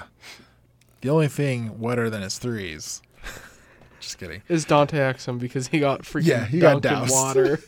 the 1.01 1.09
only 1.09 1.29
thing 1.29 1.79
wetter 1.79 2.09
than 2.09 2.21
his 2.21 2.37
threes. 2.37 3.01
Just 4.09 4.17
kidding. 4.17 4.41
Is 4.47 4.65
Dante 4.65 4.97
Exum 4.97 5.37
because 5.37 5.67
he 5.67 5.79
got 5.79 6.01
freaking 6.01 6.25
Yeah, 6.25 6.43
he 6.43 6.57
got 6.57 6.81
dunked 6.81 7.03
in 7.03 7.07
doused. 7.07 7.13
water. 7.13 7.59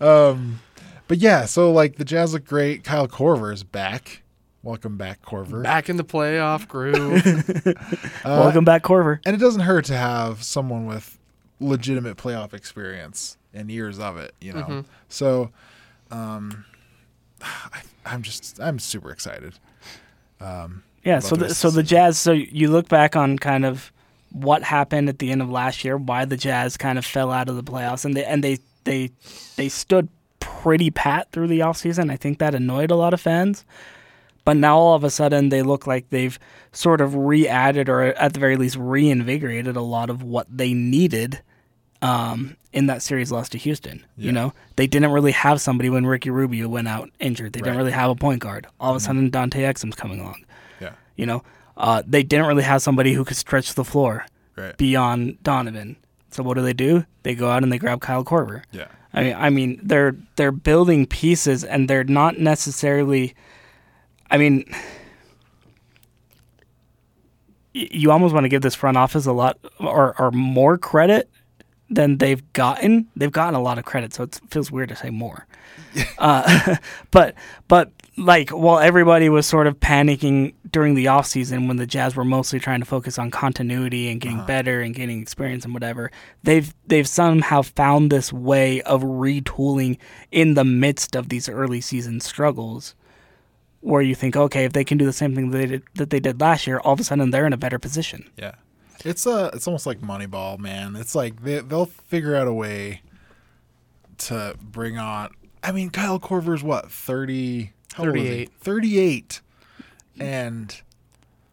Um, 0.00 0.60
but 1.08 1.18
yeah, 1.18 1.44
so 1.44 1.72
like 1.72 1.96
the 1.96 2.04
Jazz 2.04 2.32
look 2.34 2.44
great. 2.44 2.84
Kyle 2.84 3.08
Korver 3.08 3.52
is 3.52 3.64
back. 3.64 4.22
Welcome 4.62 4.96
back, 4.96 5.20
Korver. 5.22 5.60
Back 5.64 5.88
in 5.88 5.96
the 5.96 6.04
playoff 6.04 6.68
groove. 6.68 7.20
Uh, 8.24 8.38
Welcome 8.44 8.64
back, 8.64 8.84
Korver. 8.84 9.18
And 9.26 9.34
it 9.34 9.38
doesn't 9.40 9.62
hurt 9.62 9.86
to 9.86 9.96
have 9.96 10.44
someone 10.44 10.86
with 10.86 11.18
legitimate 11.58 12.16
playoff 12.16 12.54
experience 12.54 13.36
and 13.52 13.72
years 13.72 13.98
of 13.98 14.16
it, 14.18 14.32
you 14.40 14.52
know. 14.52 14.62
Mhm. 14.62 14.84
So, 15.08 15.50
um, 16.12 16.64
I, 17.42 17.80
I'm 18.06 18.22
just 18.22 18.60
I'm 18.60 18.78
super 18.78 19.10
excited. 19.10 19.54
Um, 20.40 20.84
Yeah, 21.02 21.18
so 21.18 21.34
the 21.34 21.46
the, 21.48 21.54
so 21.56 21.70
the 21.70 21.76
the 21.78 21.82
Jazz. 21.82 22.18
So 22.18 22.30
you 22.30 22.70
look 22.70 22.88
back 22.88 23.16
on 23.16 23.36
kind 23.40 23.64
of 23.64 23.90
what 24.32 24.62
happened 24.62 25.08
at 25.08 25.18
the 25.18 25.30
end 25.30 25.42
of 25.42 25.50
last 25.50 25.84
year, 25.84 25.96
why 25.96 26.24
the 26.24 26.36
Jazz 26.36 26.76
kind 26.76 26.98
of 26.98 27.04
fell 27.04 27.30
out 27.30 27.48
of 27.48 27.56
the 27.56 27.62
playoffs, 27.62 28.04
and 28.04 28.16
they 28.16 28.24
and 28.24 28.42
they 28.42 28.58
they 28.84 29.10
they 29.56 29.68
stood 29.68 30.08
pretty 30.40 30.90
pat 30.90 31.30
through 31.32 31.46
the 31.48 31.60
offseason. 31.60 32.10
I 32.10 32.16
think 32.16 32.38
that 32.38 32.54
annoyed 32.54 32.90
a 32.90 32.96
lot 32.96 33.14
of 33.14 33.20
fans. 33.20 33.64
But 34.44 34.56
now 34.56 34.76
all 34.76 34.94
of 34.96 35.04
a 35.04 35.10
sudden 35.10 35.50
they 35.50 35.62
look 35.62 35.86
like 35.86 36.10
they've 36.10 36.36
sort 36.72 37.00
of 37.00 37.14
re-added 37.14 37.88
or 37.88 38.02
at 38.02 38.32
the 38.32 38.40
very 38.40 38.56
least 38.56 38.74
reinvigorated 38.76 39.76
a 39.76 39.80
lot 39.82 40.10
of 40.10 40.24
what 40.24 40.48
they 40.50 40.74
needed 40.74 41.40
um, 42.00 42.56
in 42.72 42.86
that 42.86 43.02
series 43.02 43.30
loss 43.30 43.48
to 43.50 43.58
Houston. 43.58 44.04
Yeah. 44.16 44.26
You 44.26 44.32
know, 44.32 44.52
they 44.74 44.88
didn't 44.88 45.12
really 45.12 45.30
have 45.30 45.60
somebody 45.60 45.90
when 45.90 46.06
Ricky 46.06 46.30
Rubio 46.30 46.68
went 46.68 46.88
out 46.88 47.10
injured. 47.20 47.52
They 47.52 47.58
Right. 47.58 47.62
Mm-hmm. 47.62 47.64
didn't 47.66 47.78
really 47.78 47.92
have 47.92 48.10
a 48.10 48.16
point 48.16 48.40
guard. 48.40 48.66
All 48.80 48.90
of 48.90 48.96
a 48.96 49.00
sudden 49.00 49.30
Dante 49.30 49.62
Exum's 49.62 49.94
coming 49.94 50.18
along. 50.18 50.44
Yeah. 50.80 50.94
You 51.16 51.26
know, 51.26 51.44
uh, 51.82 52.02
they 52.06 52.22
didn't 52.22 52.46
really 52.46 52.62
have 52.62 52.80
somebody 52.80 53.12
who 53.12 53.24
could 53.24 53.36
stretch 53.36 53.74
the 53.74 53.84
floor 53.84 54.24
Right. 54.56 54.76
beyond 54.78 55.42
Donovan. 55.42 55.96
So 56.30 56.42
what 56.42 56.54
do 56.54 56.62
they 56.62 56.72
do? 56.72 57.04
They 57.24 57.34
go 57.34 57.50
out 57.50 57.62
and 57.62 57.70
they 57.72 57.78
grab 57.78 58.00
Kyle 58.00 58.24
Korver. 58.24 58.62
Yeah. 58.70 58.86
I 59.12 59.22
mean, 59.24 59.34
I 59.36 59.50
mean, 59.50 59.80
they're 59.82 60.16
they're 60.36 60.52
building 60.52 61.04
pieces, 61.06 61.64
and 61.64 61.88
they're 61.90 62.04
not 62.04 62.38
necessarily. 62.38 63.34
I 64.30 64.38
mean, 64.38 64.64
y- 67.74 67.88
you 67.90 68.10
almost 68.10 68.32
want 68.34 68.44
to 68.44 68.48
give 68.48 68.62
this 68.62 68.74
front 68.74 68.96
office 68.96 69.26
a 69.26 69.32
lot 69.32 69.58
or, 69.80 70.18
or 70.20 70.30
more 70.30 70.78
credit 70.78 71.28
than 71.94 72.18
they've 72.18 72.52
gotten. 72.52 73.08
They've 73.14 73.30
gotten 73.30 73.54
a 73.54 73.62
lot 73.62 73.78
of 73.78 73.84
credit, 73.84 74.14
so 74.14 74.24
it 74.24 74.40
feels 74.48 74.70
weird 74.70 74.88
to 74.88 74.96
say 74.96 75.10
more. 75.10 75.46
uh, 76.18 76.76
but 77.10 77.34
but 77.68 77.90
like 78.16 78.50
while 78.50 78.78
everybody 78.78 79.28
was 79.28 79.46
sort 79.46 79.66
of 79.66 79.78
panicking 79.80 80.54
during 80.70 80.94
the 80.94 81.08
off 81.08 81.26
season 81.26 81.68
when 81.68 81.76
the 81.76 81.86
Jazz 81.86 82.16
were 82.16 82.24
mostly 82.24 82.58
trying 82.58 82.80
to 82.80 82.86
focus 82.86 83.18
on 83.18 83.30
continuity 83.30 84.10
and 84.10 84.20
getting 84.20 84.44
better 84.44 84.80
and 84.80 84.94
getting 84.94 85.20
experience 85.20 85.64
and 85.64 85.74
whatever, 85.74 86.10
they've 86.42 86.74
they've 86.86 87.08
somehow 87.08 87.62
found 87.62 88.10
this 88.10 88.32
way 88.32 88.80
of 88.82 89.02
retooling 89.02 89.98
in 90.30 90.54
the 90.54 90.64
midst 90.64 91.14
of 91.14 91.28
these 91.28 91.48
early 91.48 91.80
season 91.80 92.20
struggles. 92.20 92.94
Where 93.80 94.00
you 94.00 94.14
think, 94.14 94.36
okay, 94.36 94.64
if 94.64 94.74
they 94.74 94.84
can 94.84 94.96
do 94.96 95.06
the 95.06 95.12
same 95.12 95.34
thing 95.34 95.50
that 95.50 95.58
they 95.58 95.66
did, 95.66 95.82
that 95.96 96.10
they 96.10 96.20
did 96.20 96.40
last 96.40 96.68
year, 96.68 96.78
all 96.78 96.92
of 96.92 97.00
a 97.00 97.04
sudden 97.04 97.30
they're 97.32 97.48
in 97.48 97.52
a 97.52 97.56
better 97.56 97.80
position. 97.80 98.30
Yeah. 98.36 98.54
It's 99.04 99.26
uh 99.26 99.50
it's 99.52 99.66
almost 99.66 99.86
like 99.86 100.00
Moneyball, 100.00 100.58
man. 100.58 100.96
It's 100.96 101.14
like 101.14 101.42
they 101.42 101.60
they'll 101.60 101.86
figure 101.86 102.34
out 102.36 102.46
a 102.46 102.52
way 102.52 103.02
to 104.18 104.56
bring 104.60 104.98
on 104.98 105.30
I 105.62 105.72
mean 105.72 105.90
Kyle 105.90 106.20
Korver's 106.20 106.62
what, 106.62 106.90
30 106.90 107.72
how 107.94 108.06
old 108.06 108.16
is 108.16 108.22
he? 108.22 108.28
38. 108.46 108.50
38. 108.60 109.40
And 110.20 110.80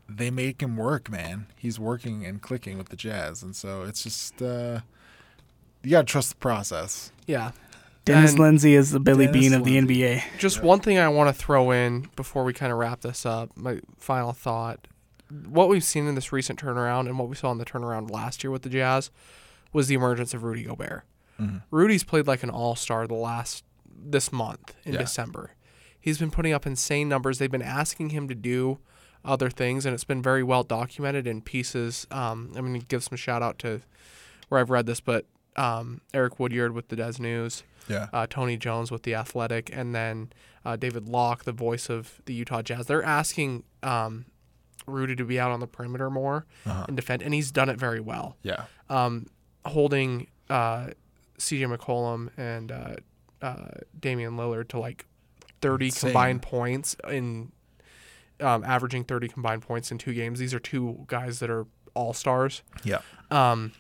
they 0.08 0.32
make 0.32 0.62
him 0.62 0.76
work, 0.78 1.10
man. 1.10 1.48
He's 1.58 1.80
working 1.80 2.26
and 2.26 2.42
clicking 2.42 2.78
with 2.78 2.90
the 2.90 2.96
Jazz 2.96 3.42
and 3.44 3.56
so 3.56 3.84
it's 3.84 4.04
just 4.04 4.42
uh 4.42 4.82
you 5.82 5.92
got 5.92 6.02
to 6.08 6.12
trust 6.12 6.30
the 6.32 6.36
process. 6.36 7.12
Yeah. 7.26 7.52
Dennis 8.06 8.32
And- 8.32 8.40
Lindsay 8.40 8.76
is 8.76 8.92
the 8.92 9.00
Billy 9.00 9.26
Dennis 9.28 9.42
Beane 9.42 9.54
of 9.54 9.64
the 9.64 9.78
NBA. 9.78 10.24
Just 10.38 10.62
one 10.64 10.80
thing 10.80 10.98
I 10.98 11.08
want 11.10 11.30
to 11.30 11.34
throw 11.34 11.72
in 11.72 12.10
before 12.16 12.44
we 12.44 12.54
kind 12.54 12.72
of 12.72 12.78
wrap 12.78 13.02
this 13.02 13.26
up. 13.26 13.56
My 13.56 13.80
final 13.98 14.34
thought: 14.34 14.88
what 15.48 15.70
we've 15.70 15.84
seen 15.84 16.08
in 16.08 16.16
this 16.16 16.32
recent 16.32 16.60
turnaround 16.60 17.02
and 17.08 17.18
what 17.20 17.30
we 17.30 17.36
saw 17.36 17.52
in 17.52 17.58
the 17.58 17.66
turnaround 17.66 18.10
last 18.12 18.44
year 18.44 18.52
with 18.52 18.64
the 18.64 18.70
Jazz 18.70 19.12
was 19.72 19.88
the 19.88 19.96
emergence 19.96 20.34
of 20.34 20.44
Rudy 20.44 20.64
Gobert. 20.64 21.04
Mhm. 21.40 21.62
Rudy's 21.72 22.04
played 22.04 22.28
like 22.28 22.44
an 22.44 22.50
all-star 22.50 23.06
the 23.08 23.14
last 23.14 23.64
this 23.96 24.32
month 24.32 24.76
in 24.86 24.94
Yeah. 24.94 25.00
December. 25.00 25.52
He's 26.00 26.18
been 26.18 26.32
putting 26.32 26.54
up 26.54 26.66
insane 26.66 27.08
numbers. 27.10 27.38
They've 27.38 27.52
been 27.52 27.62
asking 27.62 28.10
him 28.10 28.28
to 28.30 28.36
do 28.36 28.80
other 29.26 29.50
things, 29.50 29.86
and 29.86 29.94
it's 29.94 30.06
been 30.06 30.22
very 30.22 30.44
well 30.44 30.64
documented 30.64 31.28
in 31.28 31.42
pieces. 31.42 32.08
Um, 32.10 32.52
I'm 32.56 32.66
going 32.66 32.80
to 32.80 32.86
give 32.86 33.04
some 33.04 33.18
shout 33.18 33.44
out 33.44 33.60
to 33.60 33.82
where 34.48 34.62
I've 34.62 34.70
read 34.70 34.86
this, 34.86 35.02
but 35.02 35.26
um, 35.56 36.00
Eric 36.14 36.40
Woodyard 36.40 36.72
with 36.74 36.88
the 36.88 36.96
Des 36.96 37.14
News 37.22 37.64
Yeah. 37.90 38.08
uh, 38.14 38.26
Tony 38.30 38.56
Jones 38.56 38.92
with 38.92 39.04
the 39.04 39.14
Athletic, 39.16 39.70
and 39.74 39.94
then 39.94 40.32
uh, 40.64 40.78
David 40.78 41.08
Locke, 41.10 41.44
the 41.44 41.52
voice 41.52 41.90
of 41.90 42.22
the 42.26 42.34
Utah 42.34 42.62
Jazz. 42.62 42.86
They're 42.86 43.04
asking 43.04 43.64
um, 43.84 44.26
Rudy 44.90 45.16
to 45.16 45.26
be 45.26 45.40
out 45.40 45.52
on 45.52 45.60
the 45.60 45.68
perimeter 45.68 46.10
more 46.10 46.46
Uh-huh. 46.66 46.86
and 46.88 46.96
defend, 46.98 47.22
and 47.22 47.34
he's 47.34 47.52
done 47.52 47.70
it 47.70 47.78
very 47.78 48.00
well. 48.00 48.38
Yeah. 48.44 48.66
Um, 48.90 49.28
holding 49.66 50.28
uh, 50.50 50.90
C.J. 51.38 51.66
McCollum 51.66 52.30
and 52.38 52.72
uh, 52.72 52.96
uh, 53.42 53.68
Damian 54.00 54.36
Lillard 54.38 54.68
to 54.70 54.80
like 54.80 55.06
30 55.62 55.86
Insane. 55.86 56.10
combined 56.10 56.42
points 56.42 56.96
in 57.10 57.52
um, 58.40 58.64
averaging 58.64 59.04
30 59.04 59.28
combined 59.28 59.62
points 59.62 59.92
in 59.92 59.98
two 59.98 60.14
games. 60.14 60.40
These 60.40 60.54
are 60.54 60.60
two 60.60 61.04
guys 61.08 61.40
that 61.40 61.50
are 61.50 61.66
all 61.94 62.14
stars. 62.14 62.64
Yeah. 62.84 63.00
Um, 63.32 63.74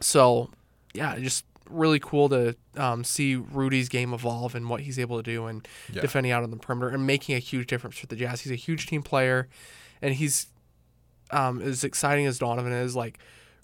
so 0.00 0.50
yeah, 0.92 1.18
just 1.18 1.44
really 1.70 1.98
cool 1.98 2.28
to 2.28 2.54
um, 2.76 3.04
see 3.04 3.36
Rudy's 3.36 3.88
game 3.88 4.12
evolve 4.12 4.54
and 4.54 4.68
what 4.68 4.80
he's 4.82 4.98
able 4.98 5.16
to 5.16 5.22
do 5.22 5.46
and 5.46 5.66
Yeah. 5.92 6.02
defending 6.02 6.30
out 6.32 6.42
on 6.42 6.50
the 6.50 6.56
perimeter 6.56 6.90
and 6.90 7.06
making 7.06 7.34
a 7.36 7.38
huge 7.38 7.66
difference 7.68 7.96
for 7.98 8.06
the 8.06 8.16
Jazz. 8.16 8.42
He's 8.42 8.52
a 8.52 8.56
huge 8.56 8.86
team 8.86 9.02
player, 9.02 9.48
and 10.04 10.14
he's 10.14 10.46
um, 11.30 11.60
as 11.62 11.82
exciting 11.84 12.26
as 12.26 12.38
Donovan 12.38 12.72
is. 12.72 12.94
Like 12.94 13.18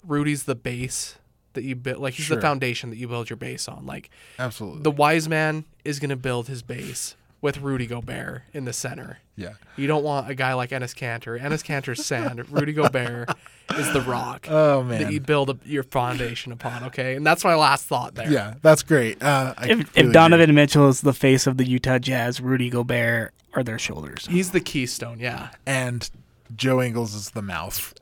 Rudy's 0.05 0.43
the 0.43 0.55
base 0.55 1.15
that 1.53 1.63
you 1.63 1.75
build. 1.75 1.99
Like 1.99 2.15
he's 2.15 2.25
Sure. 2.25 2.35
the 2.35 2.41
foundation 2.41 2.89
that 2.89 2.97
you 2.97 3.07
build 3.07 3.29
your 3.29 3.37
base 3.37 3.67
on. 3.67 3.85
Like 3.85 4.09
Absolutely. 4.39 4.81
the 4.81 4.91
wise 4.91 5.29
man 5.29 5.65
is 5.85 5.99
going 5.99 6.09
to 6.09 6.15
build 6.15 6.47
his 6.47 6.61
base 6.61 7.15
with 7.41 7.57
Rudy 7.59 7.87
Gobert 7.87 8.43
in 8.53 8.65
the 8.65 8.73
center. 8.73 9.17
yeah. 9.35 9.53
You 9.75 9.87
don't 9.87 10.03
want 10.03 10.29
a 10.29 10.35
guy 10.35 10.53
like 10.53 10.69
Enes 10.69 10.93
Kanter. 10.95 11.39
Enes 11.41 11.63
Kanter's 11.65 12.05
sand. 12.05 12.47
Rudy 12.51 12.71
Gobert 12.73 13.29
is 13.77 13.91
the 13.93 14.01
rock 14.01 14.45
Oh 14.49 14.83
man. 14.83 15.01
that 15.01 15.11
you 15.13 15.19
build 15.19 15.49
a, 15.49 15.57
your 15.65 15.81
foundation 15.83 16.51
upon. 16.51 16.83
Okay, 16.85 17.15
and 17.15 17.25
that's 17.25 17.43
my 17.43 17.55
last 17.55 17.85
thought 17.85 18.13
there. 18.15 18.31
Yeah, 18.31 18.55
that's 18.61 18.83
great. 18.83 19.21
Uh, 19.23 19.55
I 19.57 19.63
If, 19.63 19.69
completely 19.69 19.91
if 19.99 20.03
agree. 20.03 20.13
Donovan 20.13 20.53
Mitchell 20.55 20.87
is 20.89 21.01
the 21.01 21.13
face 21.13 21.47
of 21.47 21.57
the 21.57 21.65
Utah 21.65 21.97
Jazz, 21.99 22.39
Rudy 22.41 22.69
Gobert 22.69 23.33
are 23.55 23.63
their 23.63 23.79
shoulders. 23.79 24.27
he's 24.29 24.51
the 24.51 24.61
keystone. 24.61 25.19
Yeah, 25.19 25.49
and 25.65 26.07
Joe 26.55 26.81
Ingles 26.81 27.13
is 27.13 27.31
the 27.31 27.41
mouth. 27.41 27.93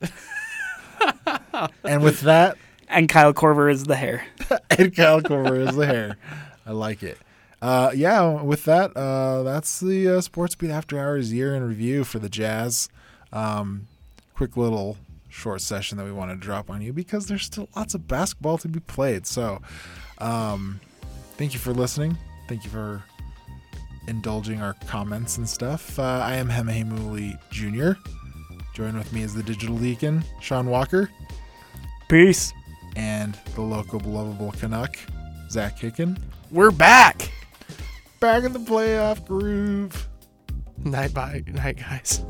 and 1.83 2.03
with 2.03 2.21
that, 2.21 2.57
And 2.87 3.07
Kyle 3.07 3.33
Korver 3.33 3.71
is 3.71 3.83
the 3.83 3.95
hair. 3.95 4.25
and 4.71 4.95
Kyle 4.95 5.21
Korver 5.21 5.67
is 5.67 5.75
the 5.75 5.85
hair. 5.85 6.17
I 6.65 6.71
like 6.71 7.03
it. 7.03 7.17
Uh, 7.61 7.91
yeah, 7.93 8.41
with 8.41 8.65
that, 8.65 8.95
uh, 8.95 9.43
that's 9.43 9.79
the 9.79 10.07
uh, 10.07 10.21
Sports 10.21 10.55
Beat 10.55 10.71
After 10.71 10.97
Hours 10.97 11.33
year 11.33 11.53
in 11.55 11.63
review 11.63 12.03
for 12.03 12.19
the 12.19 12.29
Jazz. 12.29 12.89
Um, 13.33 13.87
quick 14.33 14.55
little 14.55 14.97
short 15.27 15.61
session 15.61 15.97
that 15.97 16.05
we 16.05 16.11
want 16.11 16.31
to 16.31 16.37
drop 16.37 16.69
on 16.69 16.81
you 16.81 16.93
because 16.93 17.27
there's 17.27 17.43
still 17.45 17.67
lots 17.75 17.93
of 17.93 18.07
basketball 18.07 18.57
to 18.59 18.67
be 18.67 18.79
played. 18.79 19.27
So, 19.27 19.61
um, 20.19 20.79
thank 21.37 21.53
you 21.53 21.59
for 21.59 21.73
listening. 21.73 22.17
Thank 22.47 22.63
you 22.63 22.69
for 22.69 23.03
indulging 24.07 24.61
our 24.61 24.73
comments 24.87 25.37
and 25.37 25.47
stuff. 25.47 25.99
Uh, 25.99 26.03
I 26.03 26.35
am 26.35 26.49
Hemahemuli 26.49 27.37
Jr. 27.51 27.99
Join 28.73 28.97
with 28.97 29.11
me 29.11 29.23
as 29.23 29.33
the 29.33 29.43
Digital 29.43 29.77
Deacon, 29.77 30.23
Sean 30.39 30.69
Walker, 30.69 31.09
Peace. 32.07 32.53
and 32.95 33.37
the 33.55 33.61
local 33.61 33.99
lovable 33.99 34.51
Canuck, 34.53 34.95
Zach 35.49 35.77
Hicken. 35.79 36.17
we're 36.51 36.71
back. 36.71 37.31
Back 38.19 38.43
in 38.43 38.53
the 38.53 38.59
playoff 38.59 39.25
groove. 39.25 40.07
Night 40.83 41.13
bye, 41.13 41.43
night 41.47 41.77
guys. 41.77 42.23